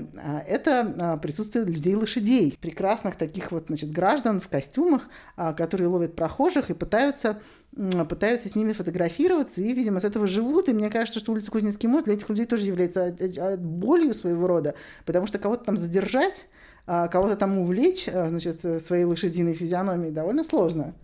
это 0.47 1.19
присутствие 1.21 1.65
людей-лошадей. 1.65 2.57
Прекрасных 2.61 3.17
таких 3.17 3.51
вот, 3.51 3.67
значит, 3.67 3.91
граждан 3.91 4.41
в 4.41 4.49
костюмах, 4.49 5.09
которые 5.37 5.89
ловят 5.89 6.15
прохожих 6.15 6.71
и 6.71 6.75
пытаются 6.75 7.41
пытаются 7.75 8.49
с 8.49 8.55
ними 8.55 8.73
фотографироваться 8.73 9.61
и, 9.61 9.73
видимо, 9.73 10.01
с 10.01 10.05
этого 10.05 10.27
живут. 10.27 10.69
И 10.69 10.73
мне 10.73 10.91
кажется, 10.91 11.21
что 11.21 11.33
улица 11.33 11.51
Кузнецкий 11.51 11.89
мост 11.89 12.05
для 12.05 12.15
этих 12.15 12.29
людей 12.29 12.45
тоже 12.45 12.67
является 12.67 13.15
болью 13.59 14.15
своего 14.15 14.47
рода, 14.47 14.75
потому 15.05 15.27
что 15.27 15.39
кого-то 15.39 15.65
там 15.65 15.77
задержать, 15.77 16.47
а 16.87 17.09
кого-то 17.09 17.37
там 17.37 17.59
увлечь, 17.59 18.09
а, 18.09 18.29
значит, 18.29 18.61
своей 18.83 19.05
лошадиной 19.05 19.55
физиономией 19.55 20.13
довольно 20.13 20.45
сложно. 20.45 20.95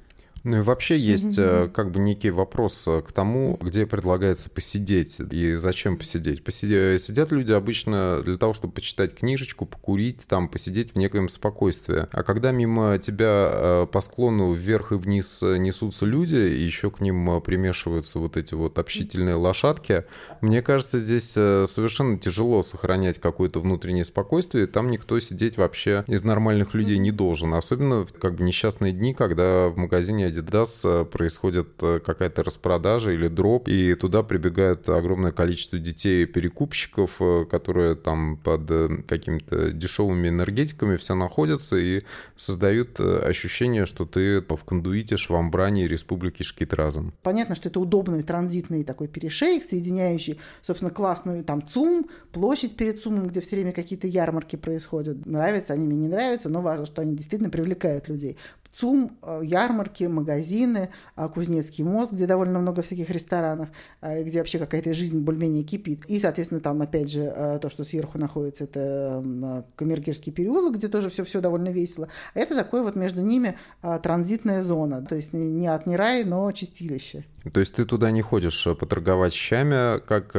Ну 0.48 0.56
и 0.56 0.60
вообще 0.62 0.98
есть 0.98 1.38
mm-hmm. 1.38 1.68
как 1.72 1.90
бы 1.90 2.00
некий 2.00 2.30
вопрос 2.30 2.84
э, 2.86 3.02
к 3.06 3.12
тому, 3.12 3.58
где 3.60 3.84
предлагается 3.84 4.48
посидеть 4.48 5.20
и 5.30 5.56
зачем 5.56 5.98
посидеть. 5.98 6.42
Посидеть, 6.42 7.02
сидят 7.02 7.32
люди 7.32 7.52
обычно 7.52 8.22
для 8.24 8.38
того, 8.38 8.54
чтобы 8.54 8.72
почитать 8.72 9.14
книжечку, 9.14 9.66
покурить, 9.66 10.22
там 10.26 10.48
посидеть 10.48 10.92
в 10.92 10.96
некоем 10.96 11.28
спокойствии. 11.28 12.06
А 12.10 12.22
когда 12.22 12.50
мимо 12.50 12.96
тебя 12.96 13.50
э, 13.52 13.86
по 13.92 14.00
склону 14.00 14.54
вверх 14.54 14.92
и 14.92 14.94
вниз 14.94 15.42
несутся 15.42 16.06
люди, 16.06 16.36
и 16.36 16.62
еще 16.62 16.90
к 16.90 17.00
ним 17.00 17.42
примешиваются 17.42 18.18
вот 18.18 18.38
эти 18.38 18.54
вот 18.54 18.78
общительные 18.78 19.34
лошадки, 19.34 20.04
мне 20.40 20.62
кажется, 20.62 20.98
здесь 20.98 21.32
совершенно 21.32 22.18
тяжело 22.18 22.62
сохранять 22.62 23.18
какое-то 23.20 23.60
внутреннее 23.60 24.06
спокойствие. 24.06 24.66
Там 24.66 24.90
никто 24.90 25.20
сидеть 25.20 25.58
вообще 25.58 26.04
из 26.06 26.24
нормальных 26.24 26.72
людей 26.72 26.96
не 26.96 27.10
должен. 27.10 27.52
Особенно 27.52 28.06
в 28.06 28.14
как 28.14 28.36
бы 28.36 28.44
несчастные 28.44 28.94
дни, 28.94 29.12
когда 29.12 29.68
в 29.68 29.76
магазине 29.76 30.37
Adidas 30.38 30.80
э, 30.84 31.04
происходит 31.04 31.68
э, 31.80 32.00
какая-то 32.04 32.42
распродажа 32.42 33.12
или 33.12 33.28
дроп, 33.28 33.68
и 33.68 33.94
туда 33.94 34.22
прибегает 34.22 34.88
огромное 34.88 35.32
количество 35.32 35.78
детей-перекупщиков, 35.78 37.16
э, 37.20 37.44
которые 37.50 37.94
там 37.94 38.36
под 38.36 38.68
какими-то 39.06 39.72
дешевыми 39.72 40.28
энергетиками 40.28 40.96
все 40.96 41.14
находятся 41.14 41.76
и 41.76 42.02
создают 42.36 43.00
ощущение, 43.00 43.86
что 43.86 44.04
ты 44.04 44.40
в 44.40 44.64
кондуите 44.64 45.16
швамбрани 45.16 45.82
республики 45.82 46.42
Шкит 46.42 46.72
разом. 46.74 47.12
Понятно, 47.22 47.54
что 47.54 47.68
это 47.68 47.80
удобный 47.80 48.22
транзитный 48.22 48.84
такой 48.84 49.08
перешейк, 49.08 49.64
соединяющий, 49.64 50.38
собственно, 50.62 50.90
классную 50.90 51.44
там 51.44 51.66
ЦУМ, 51.66 52.06
площадь 52.32 52.76
перед 52.76 53.00
ЦУМом, 53.00 53.28
где 53.28 53.40
все 53.40 53.56
время 53.56 53.72
какие-то 53.72 54.06
ярмарки 54.06 54.56
происходят. 54.56 55.26
Нравятся 55.26 55.74
они 55.74 55.86
мне, 55.86 55.96
не 55.96 56.08
нравятся, 56.08 56.48
но 56.48 56.60
важно, 56.60 56.86
что 56.86 57.02
они 57.02 57.16
действительно 57.16 57.50
привлекают 57.50 58.08
людей. 58.08 58.36
ЦУМ, 58.78 59.18
э, 59.22 59.40
ярмарки, 59.42 60.04
магазины, 60.04 60.90
а, 61.16 61.28
Кузнецкий 61.28 61.82
мост, 61.82 62.12
где 62.12 62.26
довольно 62.26 62.60
много 62.60 62.82
всяких 62.82 63.10
ресторанов, 63.10 63.70
э, 64.00 64.22
где 64.22 64.38
вообще 64.38 64.58
какая-то 64.58 64.94
жизнь 64.94 65.18
более-менее 65.18 65.64
кипит. 65.64 66.04
И, 66.06 66.18
соответственно, 66.20 66.60
там, 66.60 66.80
опять 66.80 67.10
же, 67.10 67.22
э, 67.22 67.58
то, 67.60 67.70
что 67.70 67.82
сверху 67.82 68.18
находится, 68.18 68.64
это 68.64 69.64
Камергерский 69.74 70.32
переулок, 70.32 70.76
где 70.76 70.88
тоже 70.88 71.10
все-все 71.10 71.40
довольно 71.40 71.70
весело. 71.70 72.08
А 72.34 72.38
это 72.38 72.54
такое 72.54 72.82
вот 72.82 72.94
между 72.94 73.20
ними 73.20 73.56
транзитная 74.02 74.62
зона, 74.62 75.02
то 75.02 75.16
есть 75.16 75.32
не 75.32 75.66
от 75.66 75.86
не 75.86 75.96
рай, 75.96 76.24
но 76.24 76.50
чистилище. 76.52 77.24
То 77.52 77.60
есть 77.60 77.74
ты 77.74 77.84
туда 77.84 78.10
не 78.10 78.22
ходишь 78.22 78.66
поторговать 78.78 79.32
щами, 79.32 80.00
как 80.00 80.32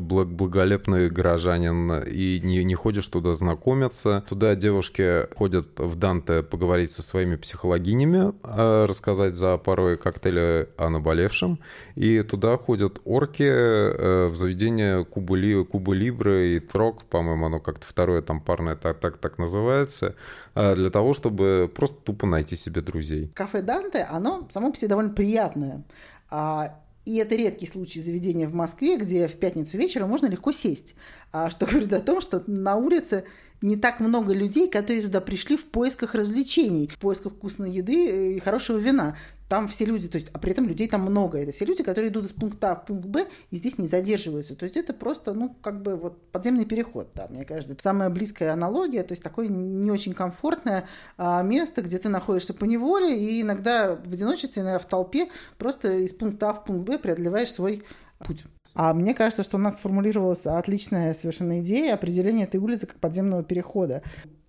благолепный 0.00 1.10
горожанин, 1.10 2.02
и 2.02 2.40
не, 2.42 2.64
не 2.64 2.74
ходишь 2.74 3.06
туда 3.08 3.34
знакомиться. 3.34 4.24
Туда 4.28 4.54
девушки 4.54 5.26
ходят 5.36 5.68
в 5.78 5.96
Данте 5.96 6.42
поговорить 6.42 6.92
со 6.92 7.02
своими 7.02 7.36
психологинями, 7.36 8.32
а, 8.42 8.86
рассказать 8.86 9.36
за 9.36 9.56
порой 9.58 9.96
коктейли 9.96 10.68
о 10.76 10.88
наболевшем. 10.90 11.58
И 11.94 12.22
туда 12.22 12.56
ходят 12.56 13.00
орки 13.04 13.42
э, 13.42 14.26
в 14.28 14.36
заведение 14.36 15.04
Куба, 15.04 15.36
Ли, 15.36 15.64
Куба 15.64 15.92
Либры 15.92 16.56
и 16.56 16.60
Трок, 16.60 17.04
по-моему, 17.04 17.46
оно 17.46 17.60
как-то 17.60 17.86
второе 17.86 18.22
там 18.22 18.40
парное 18.40 18.76
так, 18.76 18.98
так, 19.00 19.18
так 19.18 19.38
называется, 19.38 20.14
для 20.54 20.90
того, 20.90 21.14
чтобы 21.14 21.70
просто 21.74 21.96
тупо 22.02 22.26
найти 22.26 22.56
себе 22.56 22.80
друзей. 22.80 23.30
Кафе 23.34 23.62
Данте, 23.62 24.06
оно 24.10 24.48
само 24.50 24.70
по 24.70 24.76
себе 24.76 24.88
довольно 24.88 25.10
приятное. 25.10 25.82
А, 26.30 26.78
и 27.04 27.16
это 27.16 27.34
редкий 27.34 27.66
случай 27.66 28.00
заведения 28.00 28.48
в 28.48 28.54
Москве, 28.54 28.96
где 28.96 29.26
в 29.28 29.36
пятницу 29.36 29.76
вечером 29.76 30.10
можно 30.10 30.26
легко 30.26 30.52
сесть. 30.52 30.94
Что 31.30 31.66
говорит 31.70 31.92
о 31.92 32.00
том, 32.00 32.20
что 32.20 32.42
на 32.46 32.76
улице 32.76 33.24
не 33.62 33.76
так 33.76 34.00
много 34.00 34.32
людей, 34.32 34.68
которые 34.68 35.02
туда 35.02 35.20
пришли 35.20 35.56
в 35.56 35.64
поисках 35.66 36.14
развлечений, 36.14 36.88
в 36.88 36.98
поисках 36.98 37.32
вкусной 37.32 37.70
еды 37.70 38.08
э, 38.08 38.32
и 38.32 38.40
хорошего 38.40 38.78
вина. 38.78 39.16
Там 39.50 39.66
все 39.66 39.84
люди, 39.84 40.06
то 40.06 40.16
есть, 40.16 40.30
а 40.32 40.38
при 40.38 40.52
этом 40.52 40.68
людей 40.68 40.86
там 40.86 41.00
много. 41.00 41.36
Это 41.36 41.50
все 41.50 41.64
люди, 41.64 41.82
которые 41.82 42.12
идут 42.12 42.26
из 42.26 42.32
пункта 42.32 42.70
А 42.70 42.76
в 42.76 42.86
пункт 42.86 43.06
Б 43.06 43.26
и 43.50 43.56
здесь 43.56 43.78
не 43.78 43.88
задерживаются. 43.88 44.54
То 44.54 44.64
есть 44.64 44.76
это 44.76 44.94
просто, 44.94 45.34
ну, 45.34 45.56
как 45.60 45.82
бы 45.82 45.96
вот 45.96 46.22
подземный 46.30 46.66
переход, 46.66 47.10
да, 47.16 47.26
мне 47.28 47.44
кажется. 47.44 47.72
Это 47.72 47.82
самая 47.82 48.10
близкая 48.10 48.52
аналогия, 48.52 49.02
то 49.02 49.10
есть 49.10 49.24
такое 49.24 49.48
не 49.48 49.90
очень 49.90 50.14
комфортное 50.14 50.86
а, 51.18 51.42
место, 51.42 51.82
где 51.82 51.98
ты 51.98 52.08
находишься 52.08 52.54
по 52.54 52.64
неволе 52.64 53.18
и 53.18 53.42
иногда 53.42 53.96
в 53.96 54.12
одиночестве, 54.12 54.62
иногда 54.62 54.78
в 54.78 54.86
толпе 54.86 55.28
просто 55.58 55.94
из 55.94 56.12
пункта 56.12 56.50
А 56.50 56.54
в 56.54 56.64
пункт 56.64 56.86
Б 56.86 57.00
преодолеваешь 57.00 57.50
свой 57.50 57.82
путь. 58.20 58.44
А 58.76 58.94
мне 58.94 59.14
кажется, 59.14 59.42
что 59.42 59.56
у 59.56 59.60
нас 59.60 59.78
сформулировалась 59.78 60.46
отличная 60.46 61.12
совершенно 61.12 61.60
идея 61.60 61.94
определения 61.94 62.44
этой 62.44 62.60
улицы 62.60 62.86
как 62.86 63.00
подземного 63.00 63.42
перехода. 63.42 64.04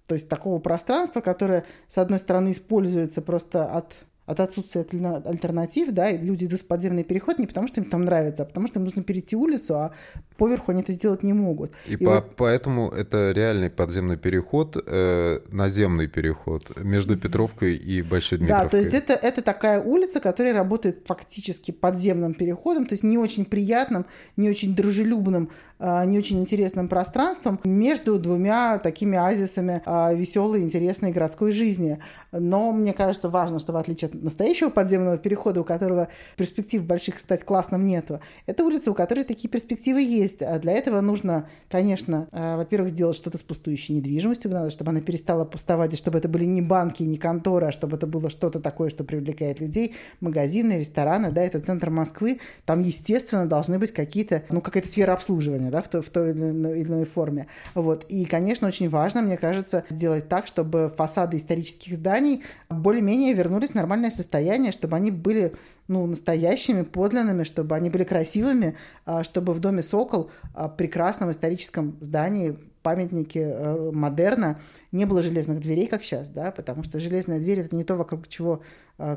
То 0.05 0.13
есть 0.13 0.29
такого 0.29 0.60
пространства, 0.60 1.22
которое, 1.22 1.65
с 1.88 1.98
одной 1.98 2.20
стороны, 2.20 2.51
используется 2.51 3.24
просто 3.24 3.65
от 3.65 3.96
от 4.31 4.39
отсутствия 4.39 4.85
альтернатив, 5.25 5.91
да, 5.91 6.09
и 6.09 6.17
люди 6.17 6.45
идут 6.45 6.61
в 6.61 6.65
подземный 6.65 7.03
переход 7.03 7.38
не 7.38 7.47
потому, 7.47 7.67
что 7.67 7.81
им 7.81 7.89
там 7.89 8.05
нравится, 8.05 8.43
а 8.43 8.45
потому 8.45 8.67
что 8.67 8.79
им 8.79 8.85
нужно 8.85 9.03
перейти 9.03 9.35
улицу, 9.35 9.75
а 9.75 9.91
поверху 10.38 10.71
они 10.71 10.81
это 10.81 10.93
сделать 10.93 11.23
не 11.23 11.33
могут. 11.33 11.71
И, 11.88 11.93
и 11.93 11.97
по 11.97 12.15
вот... 12.15 12.35
поэтому 12.35 12.89
это 12.89 13.31
реальный 13.31 13.69
подземный 13.69 14.17
переход, 14.17 14.77
э, 14.85 15.39
наземный 15.51 16.07
переход 16.07 16.71
между 16.77 17.17
Петровкой 17.17 17.75
и 17.75 18.01
Большой 18.01 18.39
Дмитровкой. 18.39 18.65
Да, 18.65 18.69
то 18.69 18.77
есть 18.77 18.93
это, 18.93 19.13
это 19.13 19.41
такая 19.41 19.81
улица, 19.81 20.19
которая 20.19 20.53
работает 20.53 21.03
фактически 21.05 21.71
подземным 21.71 22.33
переходом, 22.33 22.85
то 22.85 22.93
есть 22.93 23.03
не 23.03 23.17
очень 23.17 23.45
приятным, 23.45 24.05
не 24.38 24.50
очень 24.50 24.75
дружелюбным, 24.75 25.50
э, 25.79 26.05
не 26.05 26.17
очень 26.17 26.39
интересным 26.39 26.88
пространством 26.88 27.59
между 27.65 28.17
двумя 28.17 28.79
такими 28.79 29.17
азисами 29.17 29.81
э, 29.85 30.15
веселой, 30.15 30.61
интересной 30.61 31.11
городской 31.11 31.51
жизни. 31.51 32.00
Но 32.31 32.71
мне 32.71 32.93
кажется 32.93 33.29
важно, 33.29 33.59
что 33.59 33.73
в 33.73 33.77
отличие 33.77 34.07
от 34.07 34.21
настоящего 34.22 34.70
подземного 34.70 35.18
перехода, 35.18 35.62
у 35.62 35.63
которого 35.63 36.08
перспектив 36.38 36.84
больших 36.84 37.20
стать 37.20 37.44
классным 37.44 37.86
нету. 37.86 38.20
Это 38.46 38.63
улица, 38.63 38.92
у 38.92 38.94
которой 38.94 39.24
такие 39.24 39.50
перспективы 39.50 40.01
есть. 40.01 40.42
А 40.42 40.60
для 40.60 40.74
этого 40.74 41.01
нужно, 41.01 41.50
конечно, 41.70 42.28
э, 42.32 42.56
во-первых, 42.58 42.92
сделать 42.92 43.16
что-то 43.16 43.38
с 43.38 43.44
пустующей 43.44 43.96
недвижимостью, 43.96 44.51
надо, 44.51 44.72
чтобы 44.72 44.92
она 44.92 45.01
перестала 45.01 45.46
пустовать, 45.46 45.94
и 45.94 45.98
чтобы 45.98 46.18
это 46.18 46.28
были 46.28 46.46
не 46.46 46.62
банки, 46.62 47.04
не 47.04 47.18
конторы, 47.18 47.68
а 47.68 47.72
чтобы 47.72 47.98
это 47.98 48.08
было 48.08 48.30
что-то 48.30 48.60
такое, 48.60 48.90
что 48.90 49.04
привлекает 49.04 49.60
людей, 49.60 49.96
магазины, 50.20 50.74
рестораны, 50.74 51.32
да, 51.32 51.42
это 51.42 51.60
центр 51.60 51.90
Москвы, 51.90 52.40
там, 52.66 52.82
естественно, 52.82 53.46
должны 53.46 53.80
быть 53.80 53.94
какие-то, 53.94 54.44
ну, 54.50 54.62
какая-то 54.62 54.88
сфера 54.88 55.13
обслуживания, 55.13 55.72
да, 55.72 55.82
в 55.82 55.88
той, 55.88 56.01
в 56.01 56.10
той 56.10 56.32
или 56.32 56.84
иной 56.84 57.06
форме. 57.06 57.48
Вот. 57.74 58.06
И, 58.10 58.25
конечно, 58.25 58.68
очень 58.68 58.90
важно, 58.90 59.22
мне 59.22 59.38
кажется, 59.38 59.84
сделать 59.90 60.30
так, 60.30 60.48
чтобы 60.48 60.92
фасады 60.96 61.38
исторических 61.38 61.96
зданий 61.96 62.44
более-менее 62.70 63.34
вернулись 63.34 63.72
в 63.72 63.75
нормальное 63.75 64.11
состояние, 64.12 64.72
чтобы 64.72 64.96
они 64.96 65.12
были 65.12 65.53
ну, 65.88 66.06
настоящими, 66.06 66.84
подлинными, 66.84 67.44
чтобы 67.44 67.75
они 67.75 67.89
были 67.89 68.03
красивыми, 68.03 68.77
а, 69.06 69.24
чтобы 69.24 69.53
в 69.53 69.60
доме 69.60 69.84
«Сокол», 69.84 70.32
а, 70.53 70.70
прекрасном 70.70 71.32
историческом 71.32 71.98
здании, 72.00 72.58
памятнике 72.82 73.41
э, 73.41 73.91
модерна, 73.91 74.60
не 74.91 75.06
было 75.06 75.22
железных 75.22 75.60
дверей, 75.60 75.88
как 75.88 76.03
сейчас, 76.03 76.30
да, 76.30 76.51
потому 76.51 76.84
что 76.84 77.00
железная 77.00 77.39
дверь– 77.39 77.60
это 77.62 77.75
не 77.75 77.84
то, 77.84 77.96
вокруг 77.96 78.27
чего 78.27 78.62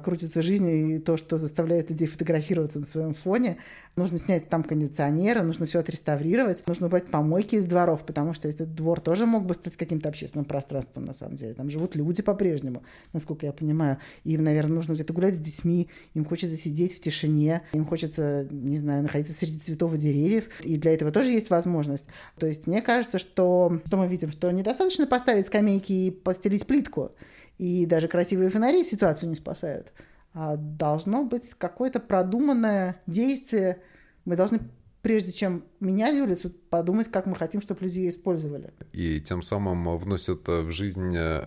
крутится 0.02 0.42
жизнь 0.42 0.68
и 0.68 0.98
то, 0.98 1.16
что 1.16 1.38
заставляет 1.38 1.90
людей 1.90 2.06
фотографироваться 2.06 2.80
на 2.80 2.86
своем 2.86 3.14
фоне. 3.14 3.58
Нужно 3.96 4.18
снять 4.18 4.48
там 4.48 4.64
кондиционеры, 4.64 5.42
нужно 5.42 5.66
все 5.66 5.78
отреставрировать, 5.78 6.66
нужно 6.66 6.86
убрать 6.86 7.06
помойки 7.06 7.56
из 7.56 7.64
дворов, 7.64 8.04
потому 8.04 8.34
что 8.34 8.48
этот 8.48 8.74
двор 8.74 9.00
тоже 9.00 9.26
мог 9.26 9.44
бы 9.44 9.54
стать 9.54 9.76
каким-то 9.76 10.08
общественным 10.08 10.44
пространством, 10.44 11.04
на 11.04 11.12
самом 11.12 11.36
деле. 11.36 11.54
Там 11.54 11.70
живут 11.70 11.94
люди 11.94 12.22
по-прежнему, 12.22 12.82
насколько 13.12 13.46
я 13.46 13.52
понимаю. 13.52 13.98
Им, 14.24 14.42
наверное, 14.42 14.74
нужно 14.76 14.94
где-то 14.94 15.12
гулять 15.12 15.36
с 15.36 15.38
детьми, 15.38 15.88
им 16.14 16.24
хочется 16.24 16.56
сидеть 16.56 16.94
в 16.96 17.00
тишине, 17.00 17.62
им 17.72 17.84
хочется, 17.84 18.46
не 18.50 18.78
знаю, 18.78 19.02
находиться 19.02 19.34
среди 19.34 19.58
цветов 19.58 19.94
и 19.94 19.98
деревьев, 19.98 20.48
и 20.62 20.76
для 20.76 20.92
этого 20.92 21.12
тоже 21.12 21.30
есть 21.30 21.50
возможность. 21.50 22.06
То 22.38 22.46
есть 22.46 22.66
мне 22.66 22.82
кажется, 22.82 23.18
что, 23.18 23.80
что 23.86 23.96
мы 23.96 24.08
видим, 24.08 24.32
что 24.32 24.50
недостаточно 24.50 25.06
поставить 25.06 25.46
скамейки 25.46 25.92
и 25.92 26.10
постелить 26.10 26.66
плитку 26.66 27.12
и 27.58 27.86
даже 27.86 28.08
красивые 28.08 28.50
фонари 28.50 28.84
ситуацию 28.84 29.28
не 29.28 29.36
спасают. 29.36 29.92
А 30.32 30.56
должно 30.56 31.24
быть 31.24 31.54
какое-то 31.54 32.00
продуманное 32.00 33.00
действие. 33.06 33.80
Мы 34.24 34.36
должны 34.36 34.60
прежде 35.04 35.32
чем 35.32 35.64
менять 35.80 36.18
улицу, 36.18 36.50
подумать, 36.70 37.10
как 37.10 37.26
мы 37.26 37.36
хотим, 37.36 37.60
чтобы 37.60 37.82
люди 37.82 37.98
ее 37.98 38.10
использовали. 38.10 38.72
И 38.92 39.20
тем 39.20 39.42
самым 39.42 39.98
вносят 39.98 40.48
в 40.48 40.70
жизнь 40.70 41.14
э, 41.14 41.46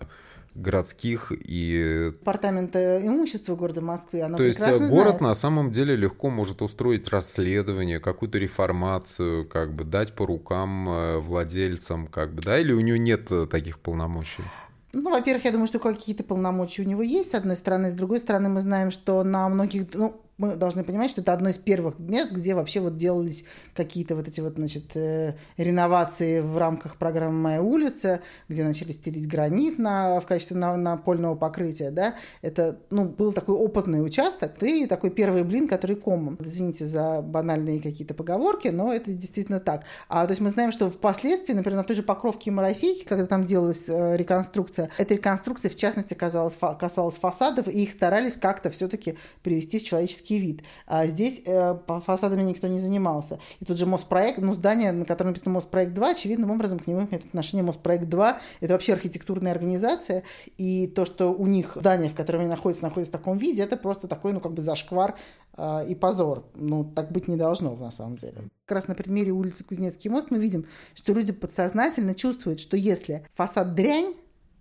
городских 0.54 1.32
и... 1.32 2.12
Департамента 2.12 3.04
имущества 3.04 3.56
города 3.56 3.80
Москвы. 3.80 4.22
Оно 4.22 4.36
То 4.36 4.44
есть 4.44 4.60
э, 4.60 4.78
город 4.78 5.18
знает. 5.18 5.20
на 5.20 5.34
самом 5.34 5.72
деле 5.72 5.96
легко 5.96 6.30
может 6.30 6.62
устроить 6.62 7.08
расследование, 7.08 7.98
какую-то 7.98 8.38
реформацию, 8.38 9.44
как 9.46 9.74
бы 9.74 9.82
дать 9.84 10.14
по 10.14 10.24
рукам 10.24 10.88
э, 10.88 11.18
владельцам, 11.18 12.06
как 12.06 12.34
бы, 12.34 12.42
да, 12.42 12.60
или 12.60 12.72
у 12.72 12.80
него 12.80 12.96
нет 12.96 13.28
таких 13.50 13.80
полномочий? 13.80 14.44
Ну, 14.92 15.10
во-первых, 15.10 15.44
я 15.44 15.52
думаю, 15.52 15.66
что 15.66 15.78
какие-то 15.78 16.24
полномочия 16.24 16.82
у 16.82 16.86
него 16.86 17.02
есть, 17.02 17.30
с 17.30 17.34
одной 17.34 17.56
стороны. 17.56 17.90
С 17.90 17.94
другой 17.94 18.20
стороны, 18.20 18.48
мы 18.48 18.60
знаем, 18.60 18.90
что 18.90 19.22
на 19.22 19.48
многих... 19.48 19.94
Ну, 19.94 20.20
мы 20.38 20.54
должны 20.54 20.84
понимать, 20.84 21.10
что 21.10 21.20
это 21.20 21.32
одно 21.32 21.50
из 21.50 21.58
первых 21.58 21.98
мест, 21.98 22.30
где 22.30 22.54
вообще 22.54 22.80
вот 22.80 22.96
делались 22.96 23.44
какие-то 23.74 24.14
вот 24.14 24.28
эти 24.28 24.40
вот, 24.40 24.54
значит, 24.54 24.96
э, 24.96 25.34
реновации 25.56 26.40
в 26.40 26.56
рамках 26.56 26.96
программы 26.96 27.38
«Моя 27.38 27.62
улица», 27.62 28.20
где 28.48 28.62
начали 28.62 28.92
стелить 28.92 29.26
гранит 29.26 29.78
на, 29.78 30.20
в 30.20 30.26
качестве 30.26 30.56
на, 30.56 30.76
напольного 30.76 31.34
покрытия, 31.34 31.90
да. 31.90 32.14
Это, 32.40 32.78
ну, 32.90 33.04
был 33.04 33.32
такой 33.32 33.56
опытный 33.56 34.04
участок, 34.04 34.62
и 34.62 34.86
такой 34.86 35.10
первый 35.10 35.42
блин, 35.42 35.66
который 35.66 35.96
комом. 35.96 36.38
Извините 36.40 36.86
за 36.86 37.20
банальные 37.20 37.80
какие-то 37.80 38.14
поговорки, 38.14 38.68
но 38.68 38.92
это 38.92 39.12
действительно 39.12 39.58
так. 39.58 39.84
А, 40.08 40.24
то 40.24 40.30
есть 40.30 40.40
мы 40.40 40.50
знаем, 40.50 40.70
что 40.70 40.88
впоследствии, 40.88 41.52
например, 41.52 41.78
на 41.78 41.84
той 41.84 41.96
же 41.96 42.02
Покровке 42.04 42.50
и 42.50 42.52
Моросейке, 42.52 43.04
когда 43.04 43.26
там 43.26 43.44
делалась 43.44 43.88
э, 43.88 44.16
реконструкция, 44.16 44.90
эта 44.98 45.14
реконструкция, 45.14 45.68
в 45.70 45.76
частности, 45.76 46.14
касалась, 46.14 46.56
касалась 46.78 47.16
фасадов, 47.16 47.66
и 47.66 47.82
их 47.82 47.90
старались 47.90 48.36
как-то 48.36 48.70
все-таки 48.70 49.16
привести 49.42 49.80
в 49.80 49.84
человеческий 49.84 50.27
физический 50.28 50.38
вид. 50.38 50.62
А 50.86 51.06
здесь 51.06 51.42
э, 51.44 51.74
по 51.86 52.00
фасадами 52.00 52.42
никто 52.42 52.68
не 52.68 52.80
занимался. 52.80 53.38
И 53.60 53.64
тут 53.64 53.78
же 53.78 53.86
Моспроект, 53.86 54.38
ну, 54.38 54.54
здание, 54.54 54.92
на 54.92 55.04
котором 55.04 55.30
написано 55.30 55.54
Моспроект 55.54 55.94
2, 55.94 56.10
очевидным 56.10 56.50
образом 56.50 56.78
к 56.78 56.86
нему 56.86 57.00
имеет 57.00 57.24
отношение 57.24 57.64
Моспроект 57.64 58.08
2. 58.08 58.38
Это 58.60 58.72
вообще 58.72 58.92
архитектурная 58.92 59.52
организация. 59.52 60.22
И 60.58 60.86
то, 60.86 61.04
что 61.04 61.32
у 61.32 61.46
них 61.46 61.76
здание, 61.76 62.10
в 62.10 62.14
котором 62.14 62.40
они 62.40 62.48
находятся, 62.48 62.84
находится 62.84 63.16
в 63.16 63.18
таком 63.18 63.38
виде, 63.38 63.62
это 63.62 63.76
просто 63.76 64.08
такой, 64.08 64.32
ну, 64.32 64.40
как 64.40 64.52
бы 64.52 64.62
зашквар 64.62 65.14
э, 65.56 65.86
и 65.88 65.94
позор. 65.94 66.44
Ну, 66.54 66.84
так 66.84 67.10
быть 67.12 67.28
не 67.28 67.36
должно, 67.36 67.74
на 67.76 67.92
самом 67.92 68.16
деле. 68.16 68.36
Как 68.66 68.76
раз 68.76 68.88
на 68.88 68.94
примере 68.94 69.32
улицы 69.32 69.64
Кузнецкий 69.64 70.10
мост 70.10 70.30
мы 70.30 70.38
видим, 70.38 70.66
что 70.94 71.12
люди 71.12 71.32
подсознательно 71.32 72.14
чувствуют, 72.14 72.60
что 72.60 72.76
если 72.76 73.26
фасад 73.34 73.74
дрянь, 73.74 74.14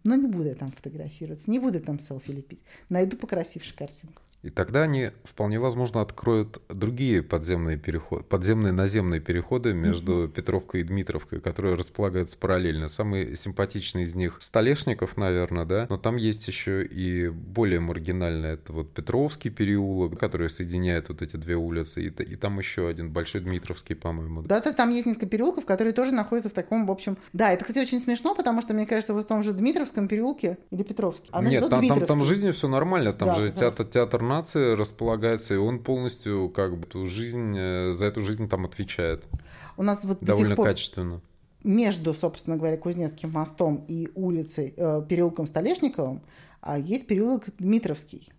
но 0.03 0.15
не 0.15 0.27
буду 0.27 0.45
я 0.45 0.55
там 0.55 0.71
фотографироваться, 0.71 1.51
не 1.51 1.59
буду 1.59 1.81
там 1.81 1.99
селфи 1.99 2.31
лепить. 2.31 2.61
Найду 2.87 3.17
покрасившую 3.17 3.77
картинку. 3.77 4.21
И 4.47 4.49
тогда 4.49 4.83
они 4.83 5.11
вполне 5.25 5.59
возможно 5.59 5.99
откроют 5.99 6.61
другие 6.69 7.21
подземные 7.21 7.75
переходы, 7.75 8.23
подземные 8.23 8.71
наземные 8.71 9.19
переходы 9.19 9.73
между 9.73 10.23
угу. 10.23 10.27
Петровкой 10.29 10.81
и 10.81 10.83
Дмитровкой, 10.85 11.41
которые 11.41 11.75
располагаются 11.75 12.37
параллельно. 12.37 12.87
Самый 12.87 13.35
симпатичный 13.35 14.03
из 14.03 14.15
них 14.15 14.37
Столешников, 14.39 15.17
наверное, 15.17 15.65
да, 15.65 15.87
но 15.89 15.97
там 15.97 16.15
есть 16.15 16.47
еще 16.47 16.85
и 16.85 17.27
более 17.27 17.81
маргинальный, 17.81 18.51
это 18.51 18.71
вот 18.71 18.93
Петровский 18.93 19.49
переулок, 19.49 20.17
который 20.17 20.49
соединяет 20.49 21.09
вот 21.09 21.21
эти 21.21 21.35
две 21.35 21.57
улицы, 21.57 22.03
и, 22.03 22.07
и 22.07 22.35
там 22.37 22.57
еще 22.57 22.87
один 22.87 23.11
большой 23.11 23.41
Дмитровский, 23.41 23.95
по-моему. 23.95 24.43
Да, 24.43 24.61
да, 24.61 24.71
там 24.71 24.91
есть 24.91 25.05
несколько 25.05 25.25
переулков, 25.25 25.65
которые 25.65 25.91
тоже 25.91 26.13
находятся 26.13 26.49
в 26.49 26.53
таком, 26.53 26.87
в 26.87 26.91
общем, 26.91 27.17
да, 27.33 27.51
это, 27.51 27.65
кстати, 27.65 27.79
очень 27.79 27.99
смешно, 27.99 28.33
потому 28.33 28.61
что, 28.61 28.73
мне 28.73 28.85
кажется, 28.85 29.13
в 29.13 29.21
том 29.25 29.43
же 29.43 29.51
Дмитровском 29.51 30.07
переулке 30.07 30.57
или 30.71 30.83
Петровский. 30.83 31.27
А 31.33 31.43
Нет, 31.43 31.69
там, 31.69 31.85
там, 31.85 32.05
там 32.05 32.23
жизнь 32.23 32.49
все 32.53 32.69
нормально, 32.69 33.11
там 33.11 33.27
да, 33.27 33.35
же 33.35 33.51
театр, 33.51 33.85
театр 33.85 34.21
нации 34.37 34.75
располагается, 34.75 35.53
и 35.53 35.57
он 35.57 35.79
полностью 35.79 36.49
как 36.49 36.77
бы 36.77 37.07
жизнь, 37.07 37.55
э, 37.57 37.93
за 37.93 38.05
эту 38.05 38.21
жизнь 38.21 38.47
там 38.47 38.65
отвечает. 38.65 39.23
У 39.77 39.83
нас 39.83 39.99
вот 40.03 40.19
довольно 40.21 40.55
пор 40.55 40.67
качественно. 40.67 41.21
Между, 41.63 42.13
собственно 42.13 42.55
говоря, 42.55 42.77
Кузнецким 42.77 43.31
мостом 43.31 43.83
и 43.87 44.09
улицей, 44.15 44.73
э, 44.77 45.01
переулком 45.07 45.47
Столешниковым, 45.47 46.21
а 46.61 46.77
есть 46.77 47.07
переулок 47.07 47.45
Дмитровский. 47.59 48.29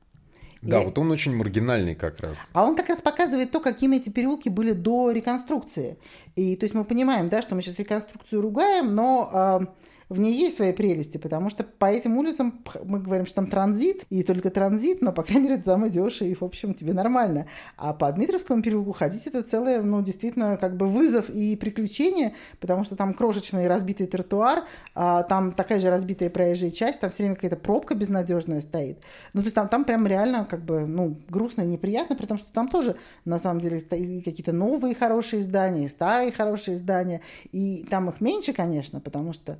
Да, 0.63 0.81
и... 0.81 0.85
вот 0.85 0.99
он 0.99 1.11
очень 1.11 1.37
маргинальный 1.37 1.95
как 1.95 2.21
раз. 2.21 2.39
А 2.53 2.65
он 2.65 2.77
как 2.77 2.89
раз 2.89 3.01
показывает 3.01 3.51
то, 3.51 3.61
какими 3.61 3.97
эти 3.97 4.11
переулки 4.11 4.49
были 4.49 4.73
до 4.73 5.11
реконструкции. 5.11 5.99
И 6.37 6.57
то 6.57 6.65
есть 6.65 6.75
мы 6.75 6.85
понимаем, 6.85 7.29
да, 7.29 7.43
что 7.43 7.55
мы 7.55 7.63
сейчас 7.63 7.79
реконструкцию 7.79 8.43
ругаем, 8.43 8.95
но 8.95 9.31
э, 9.33 9.67
в 10.09 10.19
ней 10.21 10.35
есть 10.35 10.57
свои 10.57 10.73
прелести, 10.73 11.19
потому 11.19 11.51
что 11.51 11.65
по 11.65 11.87
этим 11.87 12.17
улицам 12.17 12.65
мы 12.85 12.99
говорим, 12.99 13.27
что 13.27 13.37
там 13.37 13.47
транзит, 13.47 14.05
и 14.09 14.23
только 14.23 14.51
транзит, 14.51 15.03
но, 15.03 15.13
по 15.13 15.23
крайней 15.23 15.49
мере, 15.49 15.57
ты 15.59 15.65
там 15.65 15.87
идешь, 15.87 16.23
и, 16.23 16.35
в 16.35 16.43
общем, 16.43 16.75
тебе 16.75 16.95
нормально. 16.95 17.47
А 17.77 17.93
по 17.93 18.11
Дмитровскому 18.11 18.63
переулку 18.63 18.93
ходить 18.93 19.27
это 19.27 19.43
целое, 19.43 19.83
ну, 19.83 20.03
действительно, 20.03 20.57
как 20.57 20.77
бы 20.77 20.87
вызов 20.87 21.29
и 21.29 21.57
приключение, 21.57 22.35
потому 22.59 22.85
что 22.85 22.97
там 22.97 23.13
крошечный 23.13 23.69
разбитый 23.69 24.07
тротуар, 24.07 24.65
а 24.95 25.25
там 25.25 25.53
такая 25.53 25.79
же 25.79 25.91
разбитая 25.91 26.31
проезжая 26.31 26.71
часть, 26.71 27.01
там 27.01 27.11
все 27.11 27.25
время 27.25 27.35
какая-то 27.35 27.57
пробка 27.57 27.95
безнадежная 27.95 28.63
стоит. 28.63 28.99
Ну, 29.35 29.43
то 29.43 29.47
есть 29.47 29.55
там, 29.55 29.69
там 29.69 29.85
прям 29.85 30.07
реально 30.07 30.47
как 30.47 30.65
бы, 30.65 30.87
ну, 30.87 31.17
грустно 31.29 31.63
и 31.63 31.67
неприятно, 31.67 32.17
при 32.17 32.27
том, 32.27 32.39
что 32.39 32.49
там 32.53 32.69
тоже, 32.69 32.97
на 33.25 33.39
самом 33.39 33.61
деле, 33.61 33.81
какие-то 33.81 34.53
новые 34.53 34.95
хорошие 34.95 35.43
здания, 35.43 35.89
старые 35.89 36.33
хорошие 36.33 36.79
здания, 36.79 37.21
и 37.53 37.87
там 37.91 38.09
их 38.09 38.21
меньше, 38.21 38.53
конечно, 38.53 39.01
потому 39.01 39.33
что 39.33 39.59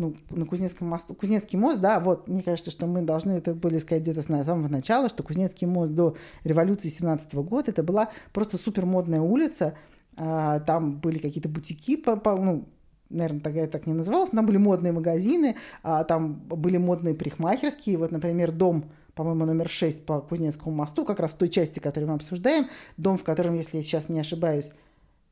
ну, 0.00 0.14
на 0.30 0.46
Кузнецком 0.46 0.88
мосту. 0.88 1.14
Кузнецкий 1.14 1.58
мост, 1.58 1.78
да, 1.78 2.00
вот, 2.00 2.26
мне 2.26 2.42
кажется, 2.42 2.70
что 2.70 2.86
мы 2.86 3.02
должны 3.02 3.32
это 3.32 3.54
были 3.54 3.78
сказать 3.78 4.02
где-то 4.02 4.22
с 4.22 4.26
самого 4.26 4.68
начала, 4.68 5.08
что 5.10 5.22
Кузнецкий 5.22 5.66
мост 5.66 5.92
до 5.92 6.16
революции 6.42 6.88
17 6.88 7.34
года 7.34 7.70
это 7.70 7.82
была 7.82 8.10
просто 8.32 8.56
супер 8.56 8.86
модная 8.86 9.20
улица, 9.20 9.74
а, 10.16 10.60
там 10.60 10.98
были 10.98 11.18
какие-то 11.18 11.50
бутики, 11.50 11.96
по, 11.96 12.16
по, 12.16 12.34
ну, 12.34 12.66
наверное, 13.10 13.40
тогда 13.40 13.60
это 13.60 13.72
так 13.72 13.86
не 13.86 13.92
называлось, 13.92 14.30
там 14.30 14.46
были 14.46 14.56
модные 14.56 14.92
магазины, 14.92 15.56
а, 15.82 16.04
там 16.04 16.34
были 16.34 16.78
модные 16.78 17.14
парикмахерские, 17.14 17.98
вот, 17.98 18.10
например, 18.10 18.52
дом 18.52 18.86
по-моему, 19.14 19.44
номер 19.44 19.68
6 19.68 20.06
по 20.06 20.20
Кузнецкому 20.20 20.74
мосту, 20.74 21.04
как 21.04 21.20
раз 21.20 21.32
в 21.32 21.36
той 21.36 21.50
части, 21.50 21.78
которую 21.78 22.08
мы 22.08 22.14
обсуждаем, 22.14 22.68
дом, 22.96 23.18
в 23.18 23.24
котором, 23.24 23.54
если 23.54 23.76
я 23.76 23.82
сейчас 23.82 24.08
не 24.08 24.18
ошибаюсь, 24.18 24.70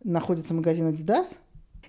находится 0.05 0.53
магазин 0.53 0.89
Adidas, 0.89 1.39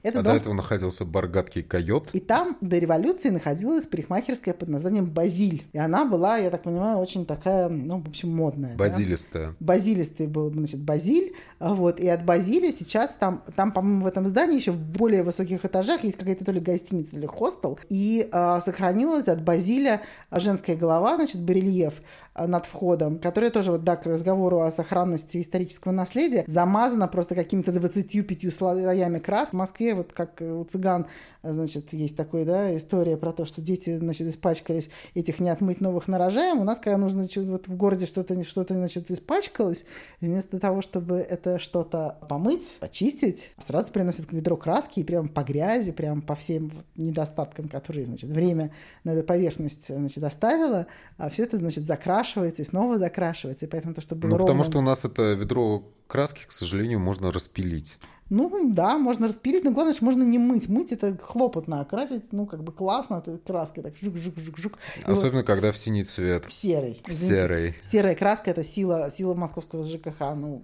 это 0.03 0.19
а 0.19 0.23
дом... 0.23 0.33
до 0.33 0.39
этого 0.39 0.53
находился 0.53 1.05
баргатский 1.05 1.63
койот. 1.63 2.09
И 2.13 2.19
там 2.19 2.57
до 2.61 2.77
революции 2.77 3.29
находилась 3.29 3.85
парикмахерская 3.87 4.53
под 4.53 4.69
названием 4.69 5.05
Базиль. 5.05 5.63
И 5.73 5.77
она 5.77 6.05
была, 6.05 6.37
я 6.37 6.49
так 6.49 6.63
понимаю, 6.63 6.97
очень 6.97 7.25
такая, 7.25 7.69
ну, 7.69 8.01
в 8.01 8.07
общем, 8.07 8.35
модная. 8.35 8.75
Базилистая. 8.75 9.47
Да? 9.47 9.55
Базилистый 9.59 10.27
был, 10.27 10.51
значит, 10.51 10.81
Базиль. 10.81 11.33
Вот. 11.59 11.99
И 11.99 12.07
от 12.07 12.23
Базили 12.25 12.71
сейчас 12.71 13.15
там, 13.19 13.43
там, 13.55 13.71
по-моему, 13.71 14.03
в 14.03 14.07
этом 14.07 14.27
здании 14.27 14.57
еще 14.57 14.71
в 14.71 14.79
более 14.79 15.23
высоких 15.23 15.65
этажах 15.65 16.03
есть 16.03 16.17
какая-то 16.17 16.45
то 16.45 16.51
ли 16.51 16.59
гостиница, 16.59 17.17
или 17.17 17.25
хостел. 17.25 17.79
И 17.89 18.27
а, 18.31 18.61
сохранилась 18.61 19.27
от 19.27 19.43
Базиля 19.43 20.01
женская 20.31 20.75
голова, 20.75 21.15
значит, 21.15 21.41
барельеф 21.41 22.01
над 22.47 22.65
входом, 22.65 23.19
которая 23.19 23.51
тоже 23.51 23.71
вот, 23.71 23.83
да, 23.83 23.95
к 23.95 24.05
разговору 24.05 24.61
о 24.61 24.71
сохранности 24.71 25.41
исторического 25.41 25.91
наследия, 25.91 26.43
замазана 26.47 27.07
просто 27.07 27.35
какими-то 27.35 27.71
25 27.71 28.53
слоями 28.53 29.19
крас. 29.19 29.49
В 29.49 29.53
Москве, 29.53 29.88
вот 29.93 30.13
как 30.13 30.41
у 30.41 30.63
цыган, 30.63 31.07
значит, 31.43 31.93
есть 31.93 32.15
такой, 32.15 32.45
да, 32.45 32.75
история 32.75 33.17
про 33.17 33.31
то, 33.31 33.45
что 33.45 33.61
дети, 33.61 33.97
значит, 33.97 34.27
испачкались, 34.27 34.89
этих 35.13 35.39
не 35.39 35.49
отмыть 35.49 35.81
новых 35.81 36.07
нарожаем. 36.07 36.59
У 36.59 36.63
нас, 36.63 36.79
когда 36.79 36.97
нужно 36.97 37.27
вот 37.35 37.67
в 37.67 37.75
городе 37.75 38.05
что-то, 38.05 38.41
что-то, 38.43 38.73
значит, 38.73 39.09
испачкалось, 39.11 39.85
вместо 40.21 40.59
того, 40.59 40.81
чтобы 40.81 41.17
это 41.17 41.59
что-то 41.59 42.17
помыть, 42.27 42.77
почистить, 42.79 43.51
сразу 43.65 43.91
приносят 43.91 44.31
ведро 44.31 44.57
краски 44.57 44.99
и 44.99 45.03
прям 45.03 45.29
по 45.29 45.43
грязи, 45.43 45.91
прям 45.91 46.21
по 46.21 46.35
всем 46.35 46.71
недостаткам, 46.95 47.69
которые, 47.69 48.05
значит, 48.05 48.29
время 48.29 48.71
на 49.03 49.11
эту 49.11 49.23
поверхность, 49.25 49.87
значит, 49.87 50.23
оставило, 50.23 50.87
а 51.17 51.29
все 51.29 51.43
это, 51.43 51.57
значит, 51.57 51.85
закрашивается 51.85 52.61
и 52.61 52.65
снова 52.65 52.97
закрашивается. 52.97 53.65
И 53.65 53.69
поэтому 53.69 53.93
то, 53.93 54.01
что 54.01 54.15
было 54.15 54.31
Ну, 54.31 54.37
ровным... 54.37 54.57
потому 54.57 54.63
что 54.69 54.79
у 54.79 54.81
нас 54.81 55.05
это 55.05 55.33
ведро 55.33 55.83
краски, 56.07 56.45
к 56.47 56.51
сожалению, 56.51 56.99
можно 56.99 57.31
распилить. 57.31 57.97
Ну, 58.29 58.71
да, 58.71 58.97
можно 58.97 59.27
распилить, 59.27 59.63
но 59.63 59.71
главное, 59.71 59.93
что 59.93 60.05
можно 60.05 60.23
не 60.23 60.37
мыть. 60.37 60.69
Мыть 60.69 60.91
это 60.91 61.17
хлопотно, 61.17 61.81
а 61.81 61.85
красить, 61.85 62.31
ну, 62.31 62.45
как 62.45 62.63
бы 62.63 62.71
классно, 62.71 63.15
это 63.15 63.37
краской 63.39 63.81
так 63.81 63.95
жук-жук-жук-жук. 63.95 64.77
Особенно, 65.03 65.39
вот... 65.39 65.47
когда 65.47 65.71
в 65.71 65.77
синий 65.77 66.03
цвет. 66.03 66.45
В 66.45 66.53
серый. 66.53 67.01
Извините. 67.07 67.41
Серый. 67.41 67.75
Серая 67.81 68.15
краска– 68.15 68.51
это 68.51 68.63
сила, 68.63 69.11
сила 69.11 69.33
московского 69.33 69.83
ЖКХ, 69.83 70.19
ну, 70.35 70.61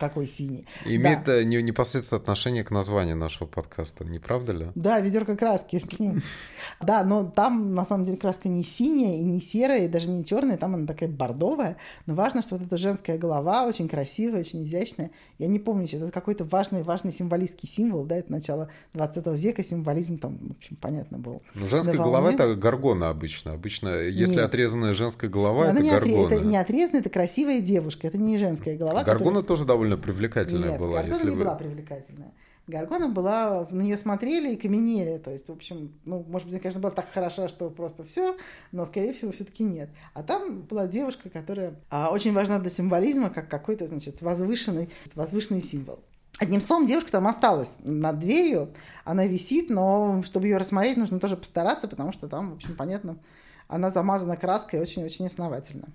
какой 0.00 0.26
синий. 0.26 0.66
Имеет 0.84 1.24
да. 1.24 1.40
Э, 1.40 1.44
непосредственное 1.44 2.20
отношение 2.20 2.64
к 2.64 2.70
названию 2.70 3.16
нашего 3.16 3.46
подкаста, 3.46 4.04
не 4.04 4.18
правда 4.18 4.52
ли? 4.52 4.66
Да, 4.74 5.00
ведерко 5.00 5.36
краски. 5.36 5.82
Да, 6.80 7.04
но 7.04 7.24
там 7.24 7.74
на 7.74 7.84
самом 7.84 8.04
деле 8.04 8.16
краска 8.16 8.48
не 8.48 8.64
синяя 8.64 9.14
и 9.14 9.22
не 9.22 9.40
серая, 9.40 9.84
и 9.84 9.88
даже 9.88 10.08
не 10.10 10.24
черная, 10.24 10.56
там 10.56 10.74
она 10.74 10.86
такая 10.86 11.08
бордовая. 11.08 11.76
Но 12.06 12.14
важно, 12.14 12.42
что 12.42 12.56
вот 12.56 12.66
эта 12.66 12.76
женская 12.76 13.18
голова 13.18 13.66
очень 13.66 13.88
красивая, 13.88 14.40
очень 14.40 14.64
изящная. 14.64 15.10
Я 15.38 15.46
не 15.48 15.58
помню 15.58 15.86
сейчас, 15.86 16.02
это 16.02 16.12
какой-то 16.12 16.44
важный, 16.44 16.82
важный 16.82 17.12
символистский 17.12 17.68
символ, 17.68 18.04
да, 18.04 18.16
это 18.16 18.32
начало 18.32 18.70
20 18.94 19.26
века, 19.38 19.62
символизм 19.62 20.18
там, 20.18 20.38
в 20.38 20.50
общем, 20.52 20.76
понятно 20.76 21.18
был. 21.18 21.42
Ну, 21.54 21.66
женская 21.66 21.96
голова 21.96 22.32
это 22.32 22.54
горгона 22.54 23.10
обычно. 23.10 23.52
Обычно, 23.52 23.88
если 24.00 24.36
Нет. 24.36 24.44
отрезанная 24.44 24.94
женская 24.94 25.28
голова, 25.28 25.68
Она 25.68 25.80
это 25.80 25.82
не 25.82 25.90
горгона. 25.90 26.24
Отре... 26.26 26.36
Это 26.36 26.46
не 26.46 26.56
отрезанная, 26.56 27.00
это 27.00 27.10
красивая 27.10 27.60
девушка, 27.60 28.06
это 28.06 28.18
не 28.18 28.38
женская 28.38 28.76
голова. 28.76 29.02
Горгона 29.04 29.40
которая... 29.40 29.42
тоже 29.42 29.64
довольно 29.64 29.89
привлекательная 29.96 30.70
Нет, 30.70 30.80
была. 30.80 30.98
Горгона 30.98 31.12
если 31.12 31.30
не 31.30 31.36
вы... 31.36 31.44
была 31.44 31.54
привлекательная. 31.54 32.32
Гаргона 32.66 33.08
была, 33.08 33.66
на 33.70 33.82
нее 33.82 33.98
смотрели 33.98 34.54
и 34.54 34.56
каменели. 34.56 35.18
То 35.18 35.30
есть, 35.30 35.48
в 35.48 35.52
общем, 35.52 35.98
ну, 36.04 36.24
может 36.28 36.46
быть, 36.46 36.54
она, 36.54 36.62
конечно, 36.62 36.80
была 36.80 36.92
так 36.92 37.10
хороша, 37.12 37.48
что 37.48 37.68
просто 37.68 38.04
все, 38.04 38.36
но, 38.72 38.84
скорее 38.84 39.12
всего, 39.12 39.32
все-таки 39.32 39.64
нет. 39.64 39.90
А 40.14 40.22
там 40.22 40.62
была 40.62 40.86
девушка, 40.86 41.28
которая 41.30 41.80
а, 41.90 42.10
очень 42.10 42.32
важна 42.32 42.58
для 42.58 42.70
символизма, 42.70 43.30
как 43.30 43.48
какой-то, 43.48 43.88
значит, 43.88 44.22
возвышенный, 44.22 44.90
возвышенный 45.14 45.62
символ. 45.62 46.00
Одним 46.38 46.62
словом, 46.62 46.86
девушка 46.86 47.12
там 47.12 47.26
осталась 47.26 47.76
над 47.80 48.18
дверью, 48.18 48.72
она 49.04 49.26
висит, 49.26 49.68
но 49.68 50.22
чтобы 50.24 50.46
ее 50.46 50.56
рассмотреть, 50.56 50.96
нужно 50.96 51.20
тоже 51.20 51.36
постараться, 51.36 51.86
потому 51.86 52.12
что 52.12 52.28
там, 52.28 52.52
в 52.52 52.54
общем, 52.54 52.76
понятно, 52.76 53.18
она 53.68 53.90
замазана 53.90 54.36
краской 54.36 54.80
очень-очень 54.80 55.26
основательно. 55.26 55.88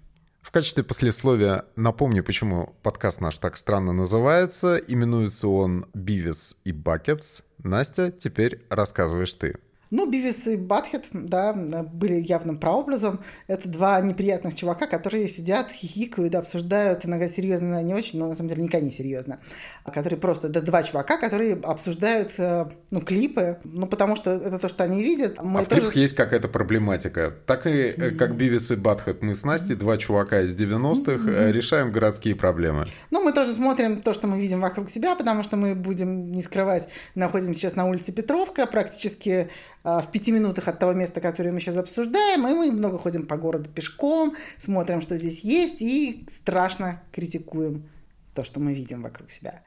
В 0.46 0.52
качестве 0.52 0.84
послесловия 0.84 1.66
напомню, 1.76 2.24
почему 2.24 2.76
подкаст 2.84 3.20
наш 3.20 3.40
так 3.40 3.58
странно 3.58 3.94
называется. 3.94 4.78
Именуется 4.78 5.48
он 5.48 5.88
«Бивис 5.96 6.56
и 6.64 6.72
Бакетс». 6.72 7.42
Настя, 7.64 8.12
теперь 8.12 8.64
рассказываешь 8.70 9.34
ты. 9.34 9.58
Ну, 9.92 10.10
Бивис 10.10 10.48
и 10.48 10.58
Батхет, 10.58 11.06
да, 11.12 11.54
были 11.54 12.16
явным 12.16 12.58
прообразом. 12.58 13.20
Это 13.48 13.70
два 13.70 14.02
неприятных 14.02 14.56
чувака, 14.56 14.88
которые 14.88 15.30
сидят, 15.30 15.72
хихикают, 15.72 16.34
обсуждают, 16.34 17.06
иногда 17.06 17.28
серьезно, 17.28 17.84
не 17.84 17.94
очень, 17.94 18.20
но 18.20 18.28
на 18.28 18.36
самом 18.36 18.50
деле 18.50 18.64
никогда 18.64 18.86
не 18.86 18.92
серьезно. 18.92 19.40
Которые 19.86 20.20
просто, 20.20 20.48
это 20.48 20.62
два 20.62 20.82
чувака, 20.84 21.18
которые 21.18 21.54
обсуждают, 21.54 22.32
э, 22.38 22.66
ну, 22.90 23.02
клипы, 23.02 23.60
ну, 23.64 23.86
потому 23.86 24.16
что 24.16 24.32
это 24.32 24.58
то, 24.58 24.70
что 24.70 24.84
они 24.84 25.04
видят. 25.04 25.42
Мы 25.42 25.62
а 25.62 25.64
в 25.64 25.68
тоже... 25.68 25.82
клипах 25.82 25.96
есть 25.96 26.16
какая-то 26.16 26.48
проблематика. 26.48 27.34
Так 27.46 27.68
и 27.68 27.70
mm-hmm. 27.70 28.16
как 28.16 28.36
Бивис 28.36 28.72
и 28.72 28.76
Батхет, 28.76 29.22
мы 29.22 29.36
с 29.36 29.44
Настей, 29.44 29.76
два 29.76 29.98
чувака 29.98 30.42
из 30.42 30.56
90-х, 30.56 31.12
mm-hmm. 31.12 31.52
решаем 31.52 31.92
городские 31.92 32.36
проблемы. 32.36 32.88
Ну, 33.12 33.24
мы 33.24 33.34
тоже 33.34 33.54
смотрим 33.54 34.02
то, 34.02 34.14
что 34.14 34.28
мы 34.28 34.40
видим 34.40 34.62
вокруг 34.62 34.90
себя, 34.90 35.16
потому 35.16 35.44
что 35.44 35.58
мы 35.58 35.76
будем 35.76 36.32
не 36.32 36.42
скрывать, 36.42 36.90
находимся 37.14 37.60
сейчас 37.60 37.76
на 37.76 37.86
улице 37.86 38.12
Петровка, 38.12 38.66
практически 38.66 39.50
а, 39.75 39.75
а, 39.88 40.02
в 40.02 40.12
пяти 40.12 40.32
минутах 40.32 40.68
от 40.68 40.80
того 40.80 40.94
места, 40.94 41.22
которое 41.22 41.52
мы 41.52 41.60
сейчас 41.60 41.78
обсуждаем, 41.78 42.48
и 42.48 42.54
мы 42.56 42.72
много 42.72 42.98
ходим 42.98 43.28
по 43.28 43.38
городу 43.38 43.70
пешком, 43.70 44.36
смотрим, 44.58 45.00
что 45.00 45.16
здесь 45.16 45.42
есть, 45.42 45.80
и 45.80 46.26
страшно 46.28 47.04
критикуем 47.12 47.88
то, 48.34 48.44
что 48.44 48.60
мы 48.60 48.74
видим 48.74 49.04
вокруг 49.04 49.30
себя. 49.30 49.64